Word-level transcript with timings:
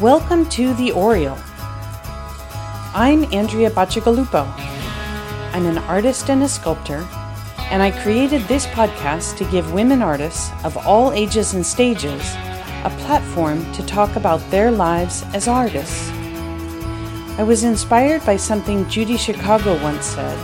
Welcome 0.00 0.48
to 0.50 0.72
The 0.72 0.92
Oriole. 0.92 1.36
I'm 2.94 3.30
Andrea 3.34 3.70
Bacigalupo. 3.70 4.50
I'm 5.52 5.66
an 5.66 5.76
artist 5.76 6.30
and 6.30 6.42
a 6.42 6.48
sculptor, 6.48 7.06
and 7.70 7.82
I 7.82 7.90
created 7.90 8.40
this 8.44 8.64
podcast 8.68 9.36
to 9.36 9.44
give 9.50 9.74
women 9.74 10.00
artists 10.00 10.52
of 10.64 10.78
all 10.78 11.12
ages 11.12 11.52
and 11.52 11.66
stages 11.66 12.22
a 12.82 12.96
platform 13.00 13.70
to 13.74 13.84
talk 13.84 14.16
about 14.16 14.40
their 14.50 14.70
lives 14.70 15.22
as 15.34 15.46
artists. 15.46 16.08
I 17.38 17.42
was 17.46 17.62
inspired 17.62 18.24
by 18.24 18.38
something 18.38 18.88
Judy 18.88 19.18
Chicago 19.18 19.78
once 19.82 20.06
said 20.06 20.38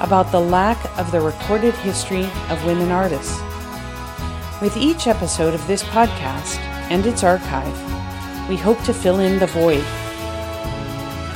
about 0.00 0.32
the 0.32 0.40
lack 0.40 0.84
of 0.98 1.12
the 1.12 1.20
recorded 1.20 1.74
history 1.74 2.24
of 2.50 2.66
women 2.66 2.90
artists. 2.90 3.40
With 4.60 4.76
each 4.76 5.06
episode 5.06 5.54
of 5.54 5.64
this 5.68 5.84
podcast 5.84 6.58
and 6.90 7.06
its 7.06 7.22
archive, 7.22 7.95
we 8.48 8.56
hope 8.56 8.82
to 8.84 8.94
fill 8.94 9.18
in 9.18 9.38
the 9.38 9.46
void. 9.46 9.84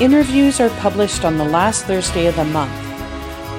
Interviews 0.01 0.61
are 0.61 0.71
published 0.81 1.25
on 1.25 1.37
the 1.37 1.45
last 1.45 1.85
Thursday 1.85 2.27
of 2.27 2.37
the 2.37 2.45
month, 2.45 2.73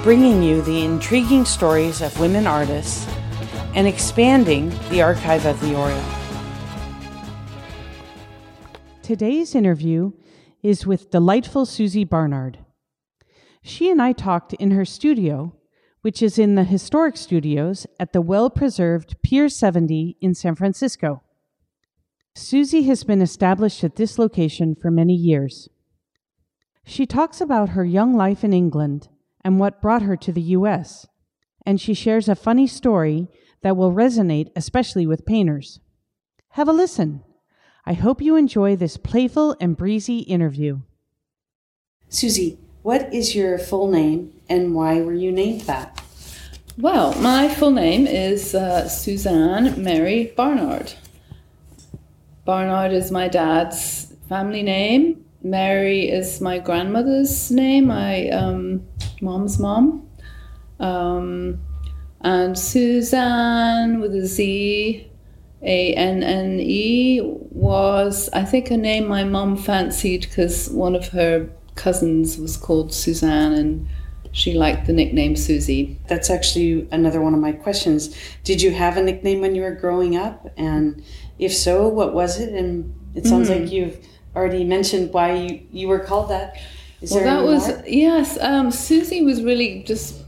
bringing 0.04 0.42
you 0.42 0.62
the 0.62 0.84
intriguing 0.84 1.46
stories 1.46 2.02
of 2.02 2.20
women 2.20 2.48
artists 2.48 3.08
and 3.76 3.88
expanding 3.88 4.70
the 4.90 5.02
archive 5.02 5.46
of 5.46 5.60
the 5.62 5.76
Oriole. 5.76 6.02
Today's 9.02 9.54
interview 9.56 10.14
is 10.64 10.86
with 10.86 11.12
delightful 11.12 11.66
Suzy 11.66 12.04
Barnard. 12.04 12.60
She 13.62 13.90
and 13.90 14.02
I 14.02 14.14
talked 14.14 14.54
in 14.54 14.72
her 14.72 14.86
studio, 14.86 15.54
which 16.02 16.24
is 16.24 16.40
in 16.40 16.56
the 16.56 16.64
historic 16.64 17.18
studios 17.18 17.86
at 18.00 18.14
the 18.14 18.22
well 18.22 18.50
preserved 18.50 19.22
Pier 19.22 19.50
70 19.50 20.18
in 20.22 20.34
San 20.34 20.56
Francisco. 20.56 21.22
Suzy 22.34 22.84
has 22.84 23.04
been 23.04 23.22
established 23.22 23.84
at 23.84 23.98
this 23.98 24.18
location 24.18 24.74
for 24.74 24.90
many 24.90 25.14
years. 25.14 25.68
She 26.86 27.06
talks 27.06 27.42
about 27.42 27.70
her 27.70 27.84
young 27.84 28.16
life 28.16 28.44
in 28.44 28.54
England 28.54 29.10
and 29.44 29.60
what 29.60 29.82
brought 29.82 30.04
her 30.04 30.16
to 30.18 30.32
the 30.32 30.42
U.S., 30.42 31.08
and 31.66 31.80
she 31.80 31.94
shares 31.94 32.28
a 32.30 32.36
funny 32.36 32.68
story 32.68 33.28
that 33.62 33.78
will 33.78 33.92
resonate 33.92 34.50
especially 34.56 35.06
with 35.06 35.26
painters. 35.26 35.80
Have 36.52 36.68
a 36.68 36.74
listen. 36.74 37.24
I 37.86 37.94
hope 37.94 38.22
you 38.22 38.36
enjoy 38.36 38.76
this 38.76 38.98
playful 38.98 39.56
and 39.60 39.78
breezy 39.78 40.20
interview. 40.20 40.82
Suzy, 42.10 42.60
what 42.82 43.14
is 43.14 43.36
your 43.36 43.58
full 43.58 43.92
name 43.92 44.34
and 44.50 44.74
why 44.74 45.02
were 45.02 45.14
you 45.14 45.32
named 45.32 45.62
that? 45.62 46.04
Well, 46.78 47.14
my 47.22 47.48
full 47.54 47.72
name 47.72 48.08
is 48.08 48.56
uh, 48.56 48.88
Suzanne 48.88 49.82
Mary 49.84 50.34
Barnard. 50.36 50.94
Barnard 52.46 52.92
is 52.92 53.12
my 53.12 53.28
dad's 53.28 54.16
family 54.28 54.64
name. 54.64 55.24
Mary 55.44 56.10
is 56.10 56.42
my 56.42 56.60
grandmother's 56.60 57.52
name, 57.52 57.88
my 57.88 58.30
um, 58.30 58.88
mom's 59.22 59.60
mom. 59.60 60.08
Um, 60.80 61.60
and 62.22 62.58
Suzanne 62.58 64.00
with 64.00 64.16
a 64.16 64.26
Z, 64.26 65.10
A 65.62 65.94
N 65.94 66.24
N 66.24 66.60
E, 66.60 67.22
was, 67.24 68.30
I 68.34 68.44
think, 68.44 68.72
a 68.72 68.78
name 68.78 69.08
my 69.08 69.24
mom 69.24 69.58
fancied 69.58 70.22
because 70.22 70.70
one 70.70 70.96
of 70.96 71.10
her 71.10 71.50
cousins 71.76 72.38
was 72.38 72.58
called 72.58 72.94
Suzanne 72.94 73.54
and 73.54 73.88
she 74.34 74.54
liked 74.54 74.88
the 74.88 74.94
nickname 74.94 75.36
Suzy. 75.36 76.00
That's 76.08 76.30
actually 76.30 76.88
another 76.92 77.22
one 77.22 77.34
of 77.34 77.40
my 77.40 77.52
questions. 77.52 78.16
Did 78.44 78.62
you 78.62 78.72
have 78.72 78.98
a 78.98 79.04
nickname 79.04 79.42
when 79.42 79.56
you 79.56 79.62
were 79.62 79.76
growing 79.76 80.16
up? 80.16 80.48
And 80.58 81.04
if 81.42 81.54
so, 81.54 81.88
what 81.88 82.14
was 82.14 82.40
it? 82.40 82.54
And 82.54 82.96
it 83.16 83.26
sounds 83.26 83.50
mm. 83.50 83.60
like 83.60 83.72
you've 83.72 83.98
already 84.36 84.64
mentioned 84.64 85.12
why 85.12 85.34
you, 85.34 85.62
you 85.72 85.88
were 85.90 86.00
called 86.00 86.30
that. 86.30 86.56
Is 87.02 87.12
well, 87.12 87.24
that 87.24 87.44
was, 87.44 87.68
more? 87.68 87.84
yes, 87.88 88.38
um, 88.40 88.72
Suzy 88.72 89.24
was 89.24 89.44
really 89.44 89.84
just 89.84 90.24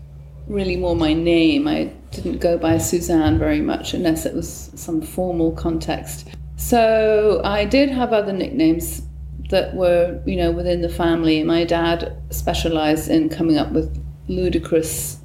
really 0.47 0.75
more 0.75 0.95
my 0.95 1.13
name. 1.13 1.67
I 1.67 1.93
didn't 2.11 2.39
go 2.39 2.57
by 2.57 2.79
Suzanne 2.79 3.37
very 3.37 3.61
much 3.61 3.93
unless 3.93 4.25
it 4.25 4.33
was 4.33 4.71
some 4.75 5.01
formal 5.01 5.51
context. 5.51 6.27
So 6.57 7.41
I 7.43 7.65
did 7.65 7.89
have 7.89 8.11
other 8.11 8.33
nicknames 8.33 9.03
that 9.49 9.75
were, 9.75 10.19
you 10.25 10.35
know, 10.35 10.51
within 10.51 10.81
the 10.81 10.89
family. 10.89 11.43
My 11.43 11.63
dad 11.63 12.17
specialized 12.31 13.09
in 13.09 13.29
coming 13.29 13.57
up 13.57 13.71
with 13.71 14.03
ludicrous 14.27 15.19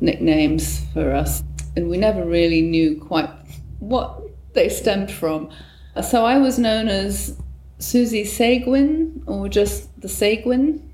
nicknames 0.00 0.84
for 0.92 1.12
us, 1.14 1.42
and 1.76 1.88
we 1.88 1.96
never 1.96 2.24
really 2.24 2.60
knew 2.60 3.00
quite 3.00 3.30
what 3.78 4.19
they 4.54 4.68
stemmed 4.68 5.10
from. 5.10 5.50
So 6.02 6.24
I 6.24 6.38
was 6.38 6.58
known 6.58 6.88
as 6.88 7.36
Suzy 7.78 8.24
Seguin, 8.24 9.22
or 9.26 9.48
just 9.48 10.00
the 10.00 10.08
Seguin, 10.08 10.90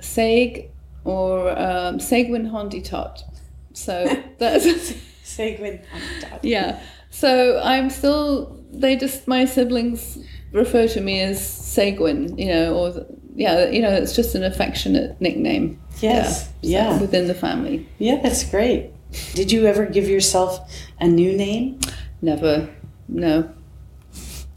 Seg, 0.00 0.70
or 1.04 1.50
um, 1.58 2.00
Seguin 2.00 2.50
Honditot. 2.50 3.22
So 3.72 4.22
that's 4.38 4.94
Seguin 5.22 5.80
Honditot. 5.92 6.40
Yeah. 6.42 6.80
So 7.10 7.60
I'm 7.62 7.90
still. 7.90 8.58
They 8.72 8.96
just 8.96 9.26
my 9.26 9.46
siblings 9.46 10.18
refer 10.52 10.86
to 10.88 11.00
me 11.00 11.20
as 11.20 11.44
Seguin, 11.44 12.38
you 12.38 12.46
know, 12.46 12.74
or 12.74 13.06
yeah, 13.34 13.68
you 13.68 13.82
know, 13.82 13.90
it's 13.90 14.14
just 14.14 14.34
an 14.34 14.44
affectionate 14.44 15.20
nickname. 15.20 15.80
Yes, 16.00 16.50
yeah, 16.62 16.94
so 16.94 17.00
within 17.00 17.26
the 17.26 17.34
family. 17.34 17.88
Yeah, 17.98 18.20
that's 18.22 18.44
great. 18.44 18.90
Did 19.34 19.50
you 19.50 19.66
ever 19.66 19.86
give 19.86 20.08
yourself 20.08 20.60
a 21.00 21.08
new 21.08 21.36
name? 21.36 21.80
Never. 22.22 22.68
No. 23.08 23.50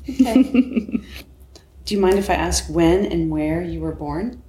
Okay. 0.10 0.44
Do 1.86 1.94
you 1.94 2.00
mind 2.00 2.18
if 2.18 2.30
I 2.30 2.36
ask 2.36 2.70
when 2.70 3.06
and 3.06 3.30
where 3.30 3.62
you 3.62 3.80
were 3.82 3.92
born? 3.94 4.42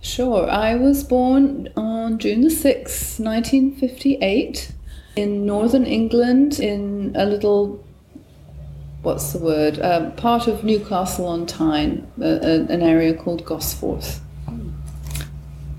Sure. 0.00 0.48
I 0.48 0.74
was 0.74 1.02
born 1.02 1.68
on 1.76 2.18
June 2.18 2.42
the 2.42 2.48
6th, 2.48 3.18
1958, 3.18 4.72
in 5.16 5.46
northern 5.46 5.86
England, 5.86 6.60
in 6.60 7.12
a 7.16 7.24
little 7.24 7.84
what's 9.02 9.32
the 9.32 9.38
word? 9.38 9.78
Um, 9.80 10.12
part 10.12 10.46
of 10.46 10.64
Newcastle 10.64 11.26
on 11.26 11.46
Tyne, 11.46 12.10
uh, 12.20 12.24
an 12.24 12.82
area 12.82 13.14
called 13.14 13.44
Gosforth. 13.44 14.20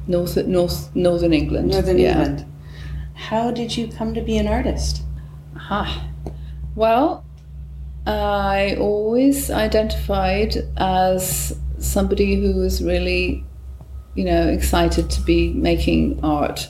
North, 0.07 0.37
north, 0.45 0.95
northern 0.95 1.33
England. 1.33 1.71
Northern 1.71 1.97
yeah. 1.97 2.19
England. 2.19 2.45
How 3.15 3.49
did 3.51 3.75
you 3.75 3.87
come 3.87 4.13
to 4.13 4.21
be 4.21 4.37
an 4.37 4.47
artist? 4.47 5.01
Ah, 5.57 6.09
well, 6.75 7.25
I 8.05 8.75
always 8.79 9.49
identified 9.49 10.55
as 10.77 11.57
somebody 11.79 12.35
who 12.35 12.59
was 12.59 12.83
really, 12.83 13.43
you 14.13 14.25
know, 14.25 14.47
excited 14.47 15.09
to 15.11 15.21
be 15.21 15.53
making 15.53 16.19
art. 16.23 16.69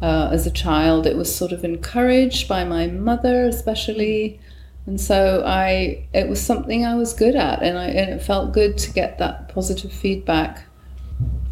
Uh, 0.00 0.28
as 0.32 0.46
a 0.46 0.50
child, 0.50 1.06
it 1.06 1.16
was 1.16 1.34
sort 1.34 1.52
of 1.52 1.64
encouraged 1.64 2.48
by 2.48 2.64
my 2.64 2.86
mother, 2.88 3.44
especially. 3.44 4.40
And 4.86 5.00
so 5.00 5.44
I, 5.46 6.06
it 6.12 6.28
was 6.28 6.40
something 6.40 6.84
I 6.84 6.96
was 6.96 7.12
good 7.12 7.36
at, 7.36 7.62
and 7.62 7.78
I, 7.78 7.86
and 7.86 8.10
it 8.10 8.22
felt 8.22 8.52
good 8.52 8.76
to 8.78 8.92
get 8.92 9.18
that 9.18 9.48
positive 9.48 9.92
feedback. 9.92 10.64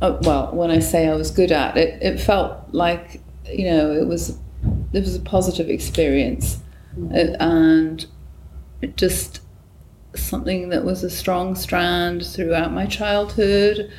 Uh, 0.02 0.18
well, 0.22 0.52
when 0.52 0.70
I 0.70 0.80
say 0.80 1.06
I 1.06 1.14
was 1.14 1.30
good 1.30 1.52
at 1.52 1.76
it, 1.76 2.02
it 2.02 2.18
felt 2.18 2.72
like 2.72 3.20
you 3.48 3.66
know 3.66 3.92
it 3.92 4.06
was, 4.06 4.36
it 4.92 5.00
was 5.00 5.14
a 5.14 5.20
positive 5.20 5.68
experience, 5.68 6.58
mm-hmm. 6.96 7.40
and 7.40 8.06
it 8.82 8.96
just 8.96 9.40
something 10.14 10.70
that 10.70 10.84
was 10.84 11.04
a 11.04 11.10
strong 11.10 11.54
strand 11.54 12.26
throughout 12.26 12.72
my 12.72 12.86
childhood. 12.86 13.90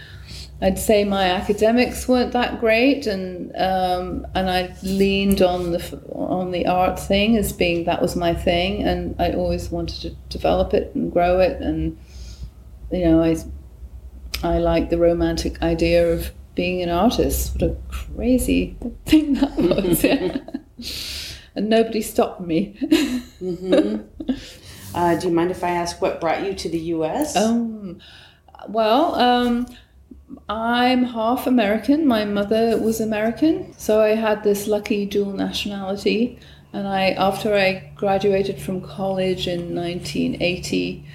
I'd 0.62 0.77
say 0.77 1.04
my 1.04 1.25
academics 1.25 2.07
weren't 2.07 2.33
that 2.33 2.60
great, 2.60 3.07
and 3.07 3.51
um, 3.56 4.27
and 4.36 4.50
I 4.50 4.75
leaned 4.83 5.42
on 5.42 5.71
the 5.71 6.01
on 6.12 6.51
the 6.51 6.68
art 6.68 7.00
thing 7.00 7.36
as 7.38 7.51
being 7.51 7.86
that 7.86 8.01
was 8.01 8.15
my 8.15 8.36
thing, 8.36 8.83
and 8.83 9.15
I 9.19 9.31
always 9.31 9.71
wanted 9.71 10.01
to 10.01 10.10
develop 10.30 10.74
it 10.74 10.94
and 10.94 11.12
grow 11.12 11.39
it, 11.39 11.60
and 11.62 11.98
you 12.92 13.06
know 13.06 13.24
I 13.24 13.38
I 14.44 14.60
like 14.60 14.92
the 14.92 15.00
romantic 15.00 15.62
idea 15.63 16.13
of 16.13 16.31
being 16.54 16.83
an 16.83 16.89
artist. 16.89 17.54
What 17.54 17.71
a 17.71 17.75
crazy 17.89 18.77
thing 19.06 19.33
that 19.36 19.56
was! 19.57 21.18
and 21.56 21.69
nobody 21.69 22.01
stopped 22.01 22.42
me. 22.42 22.77
mm-hmm. 23.42 24.01
uh, 24.95 25.15
do 25.15 25.27
you 25.27 25.33
mind 25.33 25.51
if 25.51 25.63
I 25.63 25.69
ask 25.69 26.01
what 26.01 26.21
brought 26.21 26.44
you 26.44 26.53
to 26.53 26.69
the 26.69 26.80
U.S.? 26.80 27.36
Um, 27.36 28.00
well. 28.68 29.15
Um, 29.15 29.68
I'm 30.48 31.03
half 31.03 31.48
American. 31.48 32.07
My 32.07 32.25
mother 32.25 32.77
was 32.77 33.01
American, 33.01 33.74
so 33.77 34.01
I 34.01 34.15
had 34.15 34.44
this 34.44 34.68
lucky 34.68 35.06
dual 35.06 35.33
nationality. 35.33 36.39
And 36.74 36.88
I, 36.88 37.09
after 37.12 37.53
I 37.53 37.92
graduated 37.95 38.59
from 38.59 38.81
college 38.81 39.48
in 39.48 39.75
1980, 39.75 41.06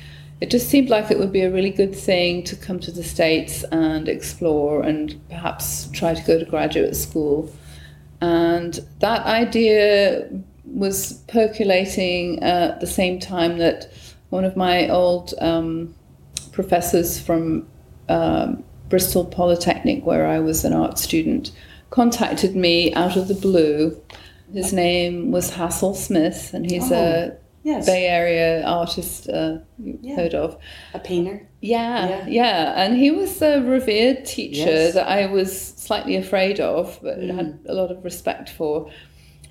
it 0.40 0.50
just 0.50 0.68
seemed 0.68 0.90
like 0.90 1.10
it 1.10 1.18
would 1.18 1.32
be 1.32 1.42
a 1.42 1.50
really 1.50 1.70
good 1.70 1.94
thing 1.94 2.44
to 2.44 2.56
come 2.56 2.78
to 2.80 2.90
the 2.90 3.02
States 3.02 3.64
and 3.72 4.06
explore 4.06 4.82
and 4.82 5.18
perhaps 5.30 5.88
try 5.92 6.12
to 6.12 6.22
go 6.24 6.38
to 6.38 6.44
graduate 6.44 6.94
school. 6.94 7.50
And 8.20 8.80
that 9.00 9.24
idea 9.26 10.28
was 10.64 11.14
percolating 11.28 12.42
at 12.42 12.80
the 12.80 12.86
same 12.86 13.18
time 13.20 13.58
that 13.58 13.90
one 14.30 14.44
of 14.44 14.56
my 14.56 14.88
old 14.88 15.34
um, 15.40 15.94
professors 16.52 17.20
from 17.20 17.66
um, 18.08 18.64
Bristol 18.88 19.24
Polytechnic, 19.24 20.04
where 20.04 20.26
I 20.26 20.38
was 20.38 20.64
an 20.64 20.72
art 20.72 20.98
student, 20.98 21.52
contacted 21.90 22.56
me 22.56 22.92
out 22.94 23.16
of 23.16 23.28
the 23.28 23.34
blue. 23.34 24.00
His 24.52 24.72
name 24.72 25.32
was 25.32 25.50
Hassel 25.50 25.94
Smith, 25.94 26.52
and 26.54 26.70
he's 26.70 26.90
Oh, 26.92 26.96
a 26.96 27.45
Yes. 27.66 27.84
Bay 27.86 28.06
Area 28.06 28.62
artist 28.64 29.28
uh, 29.28 29.58
you've 29.84 29.98
Yeah. 30.02 30.16
heard 30.16 30.34
of. 30.34 30.56
a 30.94 30.98
painter. 31.00 31.36
Yeah, 31.60 32.08
Yeah. 32.08 32.26
yeah, 32.28 32.84
and 32.84 32.96
he 32.96 33.10
was 33.10 33.42
a 33.42 33.60
revered 33.60 34.24
teacher 34.24 34.70
Yes. 34.70 34.94
that 34.94 35.08
I 35.08 35.26
was 35.26 35.50
slightly 35.86 36.14
afraid 36.16 36.60
of, 36.60 36.98
but 37.02 37.18
Mm. 37.18 37.34
had 37.34 37.58
a 37.66 37.74
lot 37.74 37.90
of 37.90 38.04
respect 38.04 38.48
for. 38.50 38.86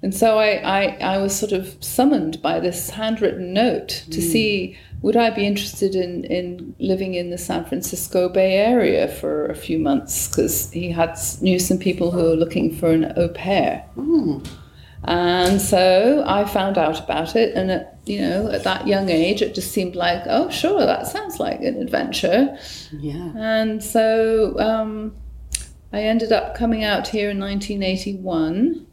And 0.03 0.13
so 0.13 0.37
I, 0.39 0.49
I, 0.79 0.81
I 1.15 1.17
was 1.17 1.33
sort 1.35 1.51
of 1.51 1.75
summoned 1.81 2.41
by 2.41 2.59
this 2.61 2.91
handwritten 2.91 3.51
note 3.53 4.03
to 4.11 4.19
Mm. 4.21 4.31
see 4.31 4.75
would 5.01 5.17
I 5.17 5.29
be 5.29 5.45
interested 5.45 5.93
in, 5.95 6.23
in 6.37 6.73
living 6.79 7.15
in 7.15 7.29
the 7.31 7.37
San 7.37 7.65
Francisco 7.65 8.29
Bay 8.29 8.53
Area 8.73 9.07
for 9.09 9.45
a 9.47 9.55
few 9.55 9.77
months 9.77 10.27
because 10.29 10.71
he 10.71 10.89
had 10.89 11.13
knew 11.41 11.59
some 11.59 11.77
people 11.79 12.11
who 12.11 12.23
were 12.23 12.35
looking 12.43 12.71
for 12.71 12.91
an 12.91 13.11
au 13.17 13.27
pair. 13.27 13.83
Mm. 13.97 14.45
And 15.03 15.61
so 15.61 16.23
I 16.25 16.45
found 16.45 16.77
out 16.77 16.99
about 17.03 17.35
it, 17.35 17.53
and 17.55 17.69
at, 17.71 17.94
you 18.05 18.21
know, 18.21 18.49
at 18.51 18.63
that 18.63 18.87
young 18.87 19.09
age, 19.09 19.41
it 19.41 19.55
just 19.55 19.71
seemed 19.71 19.95
like, 19.95 20.23
oh, 20.27 20.49
sure, 20.49 20.85
that 20.85 21.07
sounds 21.07 21.39
like 21.39 21.61
an 21.61 21.81
adventure. 21.81 22.57
Yeah. 22.91 23.31
And 23.35 23.83
so 23.83 24.59
um, 24.59 25.15
I 25.91 26.03
ended 26.03 26.31
up 26.31 26.55
coming 26.55 26.83
out 26.83 27.07
here 27.07 27.29
in 27.31 27.39
1981 27.39 28.85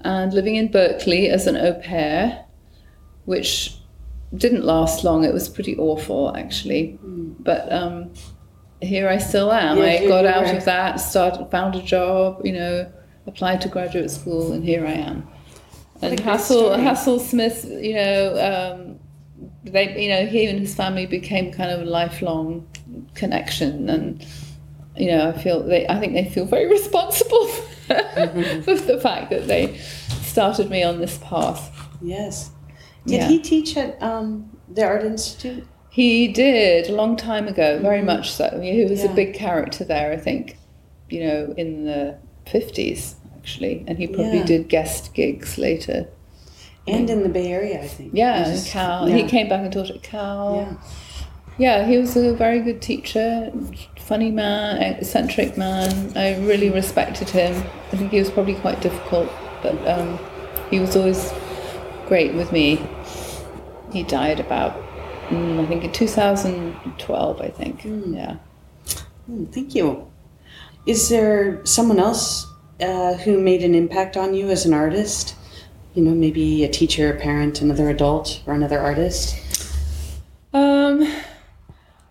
and 0.00 0.32
living 0.32 0.56
in 0.56 0.70
Berkeley 0.70 1.28
as 1.28 1.46
an 1.46 1.56
au 1.56 1.74
pair, 1.74 2.44
which 3.24 3.76
didn't 4.34 4.64
last 4.64 5.04
long. 5.04 5.24
It 5.24 5.32
was 5.32 5.48
pretty 5.48 5.76
awful, 5.76 6.36
actually. 6.36 6.98
But 7.38 7.72
um, 7.72 8.12
here 8.80 9.08
I 9.08 9.18
still 9.18 9.52
am. 9.52 9.78
Yeah, 9.78 9.84
I 9.84 10.08
got 10.08 10.26
out 10.26 10.54
of 10.54 10.64
that, 10.64 10.96
started, 10.96 11.50
found 11.50 11.76
a 11.76 11.82
job, 11.82 12.44
you 12.44 12.52
know, 12.52 12.90
applied 13.26 13.60
to 13.60 13.68
graduate 13.68 14.10
school, 14.10 14.52
and 14.52 14.64
here 14.64 14.86
I 14.86 14.92
am. 14.92 15.28
And 16.02 16.18
Hassel. 16.20 16.74
Hassel 16.76 17.18
Smith, 17.20 17.64
you 17.70 17.94
know, 17.94 18.74
um, 18.76 18.98
they, 19.64 20.02
you 20.02 20.08
know, 20.08 20.26
he 20.26 20.46
and 20.46 20.58
his 20.58 20.74
family 20.74 21.06
became 21.06 21.52
kind 21.52 21.70
of 21.70 21.82
a 21.82 21.84
lifelong 21.84 22.66
connection, 23.14 23.88
and 23.88 24.26
you 24.96 25.06
know, 25.10 25.28
I 25.30 25.32
feel 25.42 25.62
they, 25.62 25.86
I 25.88 25.98
think 26.00 26.12
they 26.14 26.28
feel 26.28 26.44
very 26.44 26.68
responsible 26.78 27.46
for 27.46 28.74
the 28.74 28.98
fact 29.02 29.30
that 29.30 29.46
they 29.46 29.76
started 30.22 30.68
me 30.70 30.82
on 30.82 30.98
this 31.00 31.18
path. 31.18 31.70
Yes. 32.02 32.50
Did 33.06 33.20
Yeah. 33.20 33.28
he 33.28 33.38
teach 33.38 33.76
at 33.76 34.00
um, 34.02 34.56
the 34.68 34.84
Art 34.84 35.04
Institute? 35.04 35.66
He 35.90 36.28
did 36.28 36.88
a 36.88 36.92
long 36.94 37.16
time 37.16 37.48
ago, 37.48 37.78
very 37.80 38.02
much 38.02 38.32
so. 38.32 38.60
He 38.60 38.82
was 38.84 39.00
Mm-hmm. 39.00 39.06
Yeah. 39.06 39.12
a 39.12 39.14
big 39.14 39.34
character 39.34 39.84
there, 39.84 40.12
I 40.12 40.16
think, 40.16 40.56
you 41.10 41.20
know, 41.26 41.54
in 41.56 41.84
the 41.84 42.18
fifties 42.46 43.16
actually, 43.42 43.84
and 43.88 43.98
he 43.98 44.06
probably 44.06 44.38
Yeah. 44.38 44.44
did 44.44 44.68
guest 44.68 45.14
gigs 45.14 45.58
later. 45.58 46.06
And 46.86 47.08
in 47.10 47.22
the 47.22 47.28
Bay 47.28 47.48
Area, 47.52 47.80
I 47.82 47.86
think. 47.88 48.12
Yeah, 48.14 48.44
just- 48.44 48.68
Cal. 48.68 49.08
yeah. 49.08 49.16
He 49.16 49.22
came 49.24 49.48
back 49.48 49.60
and 49.62 49.72
taught 49.72 49.90
at 49.90 50.02
Cal. 50.02 50.56
Yeah. 50.56 50.74
Yeah, 51.58 51.86
he 51.86 51.98
was 51.98 52.16
a 52.16 52.32
very 52.34 52.60
good 52.60 52.80
teacher, 52.80 53.52
funny 53.98 54.30
man, 54.30 54.80
eccentric 54.82 55.56
man. 55.58 56.12
I 56.16 56.36
really 56.36 56.70
respected 56.70 57.28
him. 57.30 57.62
I 57.92 57.96
think 57.96 58.10
he 58.10 58.18
was 58.18 58.30
probably 58.30 58.54
quite 58.54 58.80
difficult, 58.80 59.28
but 59.62 59.76
um, 59.86 60.18
he 60.70 60.80
was 60.80 60.96
always 60.96 61.32
great 62.08 62.34
with 62.34 62.52
me. 62.52 62.80
He 63.92 64.02
died 64.02 64.40
about, 64.40 64.72
mm, 65.28 65.60
I 65.62 65.66
think, 65.66 65.84
in 65.84 65.92
2012, 65.92 67.40
I 67.40 67.48
think. 67.48 67.84
Yeah. 67.84 68.36
Mm, 69.30 69.52
thank 69.52 69.74
you. 69.74 70.06
Is 70.86 71.08
there 71.10 71.60
someone 71.64 71.98
else 72.00 72.46
uh, 72.82 73.14
who 73.14 73.38
made 73.40 73.62
an 73.62 73.74
impact 73.74 74.16
on 74.16 74.34
you 74.34 74.50
as 74.50 74.66
an 74.66 74.74
artist? 74.74 75.34
You 75.94 76.02
know, 76.02 76.14
maybe 76.14 76.64
a 76.64 76.68
teacher, 76.68 77.12
a 77.12 77.18
parent, 77.18 77.60
another 77.60 77.88
adult, 77.88 78.42
or 78.46 78.54
another 78.54 78.78
artist? 78.80 79.36
Um, 80.52 81.06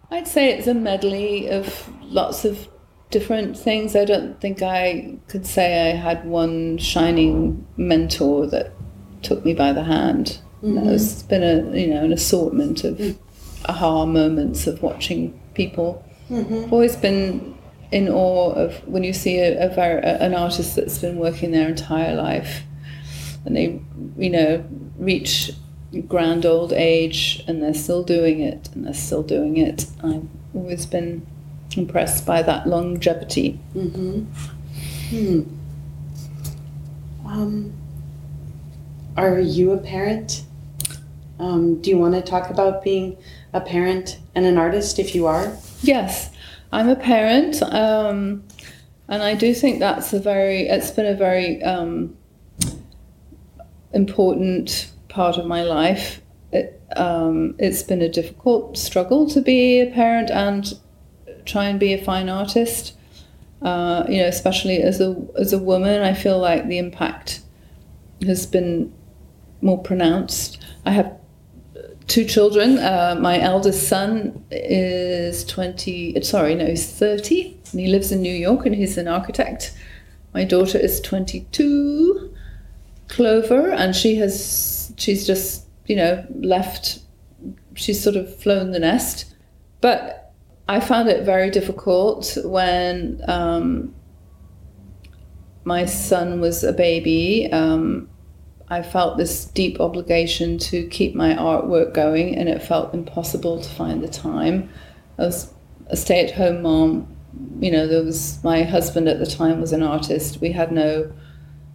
I'd 0.09 0.27
say 0.27 0.51
it's 0.51 0.67
a 0.67 0.73
medley 0.73 1.49
of 1.49 1.89
lots 2.03 2.45
of 2.45 2.67
different 3.09 3.57
things. 3.57 3.95
I 3.95 4.05
don't 4.05 4.39
think 4.39 4.61
I 4.61 5.17
could 5.27 5.45
say 5.45 5.91
I 5.91 5.95
had 5.95 6.25
one 6.25 6.77
shining 6.77 7.67
mentor 7.77 8.47
that 8.47 8.71
took 9.21 9.45
me 9.45 9.53
by 9.53 9.73
the 9.73 9.83
hand. 9.83 10.39
No, 10.63 10.91
It's 10.91 11.23
been 11.23 11.43
a 11.43 11.75
you 11.77 11.87
know 11.87 12.03
an 12.03 12.13
assortment 12.13 12.83
of 12.83 13.17
aha 13.65 14.05
moments 14.05 14.67
of 14.67 14.81
watching 14.81 15.39
people. 15.53 16.03
I've 16.31 16.71
always 16.71 16.95
been 16.95 17.50
in 17.91 18.07
awe 18.07 18.51
of 18.53 18.87
when 18.87 19.03
you 19.03 19.13
see 19.13 19.37
a, 19.39 19.69
a 19.69 19.99
an 20.23 20.33
artist 20.33 20.75
that's 20.75 20.97
been 20.99 21.17
working 21.17 21.51
their 21.51 21.67
entire 21.67 22.15
life 22.15 22.63
and 23.45 23.55
they 23.55 23.81
you 24.17 24.29
know 24.29 24.63
reach 24.97 25.51
grand 26.07 26.45
old 26.45 26.71
age 26.71 27.43
and 27.47 27.61
they're 27.61 27.73
still 27.73 28.01
doing 28.03 28.39
it 28.39 28.69
and 28.73 28.85
they're 28.85 28.93
still 28.93 29.23
doing 29.23 29.57
it 29.57 29.87
i've 30.03 30.25
always 30.53 30.85
been 30.85 31.25
impressed 31.75 32.25
by 32.25 32.41
that 32.41 32.67
longevity 32.67 33.59
Mm-hmm. 33.75 34.23
Hmm. 35.09 35.41
Um, 37.27 37.73
are 39.17 39.39
you 39.39 39.71
a 39.73 39.77
parent? 39.77 40.43
Um, 41.39 41.81
do 41.81 41.89
you 41.89 41.97
want 41.97 42.13
to 42.13 42.21
talk 42.21 42.49
about 42.49 42.83
being 42.83 43.17
a 43.53 43.59
parent 43.61 44.19
and 44.35 44.45
an 44.45 44.57
artist 44.57 44.99
if 44.99 45.13
you 45.15 45.25
are? 45.27 45.57
yes 45.81 46.29
i'm 46.71 46.89
a 46.89 46.95
parent 46.95 47.61
um, 47.63 48.43
and 49.07 49.23
i 49.23 49.33
do 49.33 49.53
think 49.53 49.79
that's 49.79 50.13
a 50.13 50.19
very 50.19 50.67
it's 50.67 50.91
been 50.91 51.05
a 51.05 51.15
very 51.15 51.61
um, 51.63 52.15
important 53.93 54.91
part 55.09 55.37
of 55.37 55.45
my 55.45 55.63
life 55.63 56.21
it, 56.51 56.81
um, 56.95 57.55
it's 57.59 57.83
been 57.83 58.01
a 58.01 58.09
difficult 58.09 58.77
struggle 58.77 59.27
to 59.29 59.41
be 59.41 59.79
a 59.79 59.91
parent 59.91 60.29
and 60.29 60.73
try 61.45 61.65
and 61.65 61.79
be 61.79 61.93
a 61.93 62.03
fine 62.03 62.29
artist 62.29 62.93
uh, 63.61 64.05
you 64.09 64.17
know, 64.17 64.27
especially 64.27 64.81
as 64.81 64.99
a 64.99 65.15
as 65.37 65.53
a 65.53 65.59
woman, 65.59 66.01
I 66.01 66.13
feel 66.13 66.39
like 66.39 66.67
the 66.67 66.79
impact 66.79 67.41
has 68.25 68.45
been 68.45 68.91
more 69.61 69.81
pronounced. 69.81 70.63
I 70.85 70.91
have 70.91 71.15
two 72.11 72.25
children. 72.25 72.77
Uh, 72.77 73.15
my 73.19 73.39
eldest 73.39 73.87
son 73.87 74.43
is 74.51 75.45
twenty. 75.45 76.21
Sorry, 76.21 76.55
no, 76.55 76.65
he's 76.65 76.85
thirty, 76.85 77.57
and 77.71 77.79
he 77.79 77.87
lives 77.87 78.11
in 78.11 78.21
New 78.21 78.33
York, 78.33 78.65
and 78.65 78.75
he's 78.75 78.97
an 78.97 79.07
architect. 79.07 79.73
My 80.33 80.43
daughter 80.43 80.77
is 80.77 80.99
twenty-two, 80.99 82.35
Clover, 83.07 83.71
and 83.71 83.95
she 83.95 84.15
has 84.15 84.93
she's 84.97 85.25
just 85.25 85.65
you 85.85 85.95
know 85.95 86.25
left. 86.35 86.99
She's 87.75 88.03
sort 88.03 88.17
of 88.17 88.35
flown 88.35 88.71
the 88.71 88.79
nest, 88.79 89.33
but 89.79 90.33
I 90.67 90.81
found 90.81 91.07
it 91.07 91.23
very 91.23 91.49
difficult 91.49 92.37
when 92.43 93.21
um, 93.29 93.95
my 95.63 95.85
son 95.85 96.41
was 96.41 96.65
a 96.65 96.73
baby. 96.73 97.49
Um, 97.53 98.09
I 98.71 98.81
felt 98.81 99.17
this 99.17 99.43
deep 99.43 99.81
obligation 99.81 100.57
to 100.59 100.87
keep 100.87 101.13
my 101.13 101.33
artwork 101.33 101.93
going, 101.93 102.37
and 102.37 102.47
it 102.47 102.63
felt 102.63 102.93
impossible 102.93 103.59
to 103.59 103.69
find 103.69 104.01
the 104.01 104.07
time. 104.07 104.69
I 105.19 105.23
was 105.23 105.53
a 105.87 105.97
stay 105.97 106.23
at 106.23 106.31
home 106.31 106.61
mom. 106.61 107.17
You 107.59 107.69
know, 107.69 107.85
there 107.85 108.01
was 108.01 108.41
my 108.45 108.63
husband 108.63 109.09
at 109.09 109.19
the 109.19 109.25
time 109.25 109.59
was 109.59 109.73
an 109.73 109.83
artist. 109.83 110.39
We 110.39 110.53
had 110.53 110.71
no 110.71 111.11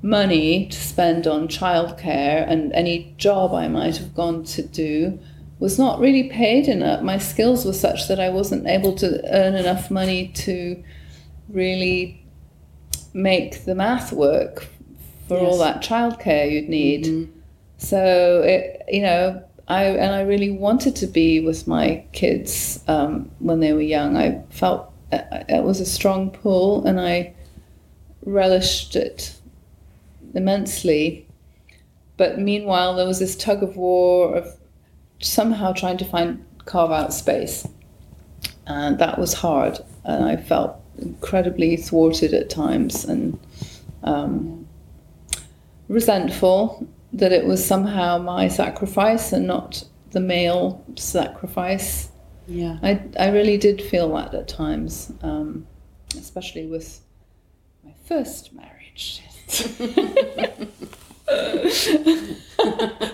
money 0.01 0.69
to 0.69 0.79
spend 0.79 1.27
on 1.27 1.49
childcare, 1.49 2.51
and 2.51 2.73
any 2.73 3.15
job 3.19 3.53
I 3.53 3.69
might 3.69 3.99
have 3.99 4.15
gone 4.15 4.45
to 4.45 4.63
do 4.63 5.19
was 5.59 5.79
not 5.79 6.01
really 6.01 6.31
paid 6.31 6.67
enough. 6.67 7.03
My 7.03 7.19
skills 7.19 7.67
were 7.67 7.75
such 7.75 8.09
that 8.09 8.19
I 8.19 8.31
wasn't 8.31 8.67
able 8.67 8.95
to 8.97 9.21
earn 9.31 9.55
enough 9.55 9.91
money 9.91 10.29
to 10.29 10.83
really 11.51 12.25
make 13.13 13.67
the 13.67 13.75
math 13.75 14.15
work 14.15 14.69
for 15.29 15.39
all 15.39 15.59
that 15.59 15.83
childcare 15.83 16.51
you'd 16.51 16.69
need. 16.69 17.33
So 17.79 18.43
it, 18.43 18.83
you 18.89 19.03
know, 19.03 19.43
I 19.69 19.85
and 19.85 20.15
I 20.15 20.23
really 20.23 20.51
wanted 20.51 20.95
to 20.97 21.07
be 21.07 21.41
with 21.41 21.67
my 21.67 22.05
kids 22.13 22.83
um, 22.89 23.31
when 23.41 23.61
they 23.61 23.73
were 23.73 23.81
young. 23.81 24.17
I 24.17 24.43
felt 24.51 24.93
uh, 25.13 25.23
it 25.49 25.65
was 25.65 25.81
a 25.81 25.87
strong 25.87 26.31
pull, 26.31 26.87
and 26.87 27.01
I 27.01 27.35
relished 28.25 28.95
it 28.97 29.37
immensely. 30.35 31.27
But 32.17 32.39
meanwhile, 32.39 32.95
there 32.95 33.07
was 33.07 33.19
this 33.19 33.37
tug 33.37 33.63
of 33.63 33.77
war 33.77 34.37
of 34.37 34.57
somehow 35.21 35.73
trying 35.73 35.99
to 35.99 36.05
find 36.05 36.45
carve 36.65 36.93
out 36.93 37.13
space, 37.13 37.67
and 38.67 38.99
that 38.99 39.19
was 39.19 39.35
hard. 39.35 39.79
And 40.05 40.25
I 40.25 40.37
felt 40.37 40.81
incredibly 40.99 41.77
thwarted 41.77 42.33
at 42.33 42.49
times 42.49 43.05
and 43.05 43.39
um, 44.05 44.56
resentful 45.89 46.87
that 47.13 47.33
it 47.33 47.47
was 47.47 47.65
somehow 47.65 48.19
my 48.19 48.49
sacrifice 48.49 49.33
and 49.33 49.47
not 49.47 49.85
the 50.11 50.21
male 50.21 50.85
sacrifice. 50.97 52.11
Yeah. 52.47 52.79
I, 52.83 53.03
I 53.19 53.31
really 53.31 53.57
did 53.59 53.83
feel 53.83 54.13
that 54.15 54.35
at 54.35 54.49
times, 54.49 55.13
um, 55.23 55.67
especially 56.17 56.67
with 56.67 57.01
my 57.85 57.95
first 58.07 58.53
marriage. 58.53 59.23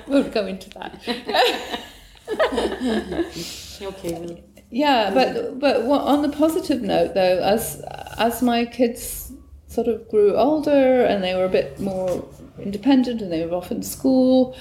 we'll 0.06 0.30
go 0.30 0.46
into 0.46 0.70
that. 0.70 0.98
okay. 3.82 4.12
Well. 4.12 4.38
Yeah, 4.70 5.10
but 5.12 5.60
but 5.60 5.84
what, 5.84 6.00
on 6.00 6.22
the 6.22 6.30
positive 6.30 6.80
note, 6.80 7.12
though, 7.12 7.42
as 7.42 7.84
as 8.16 8.42
my 8.42 8.64
kids 8.64 9.32
sort 9.66 9.86
of 9.86 10.08
grew 10.08 10.34
older 10.36 11.04
and 11.04 11.22
they 11.22 11.34
were 11.34 11.44
a 11.44 11.48
bit 11.48 11.78
more 11.78 12.26
independent 12.62 13.20
and 13.20 13.32
they 13.32 13.44
were 13.46 13.54
off 13.54 13.70
in 13.70 13.82
school, 13.82 14.56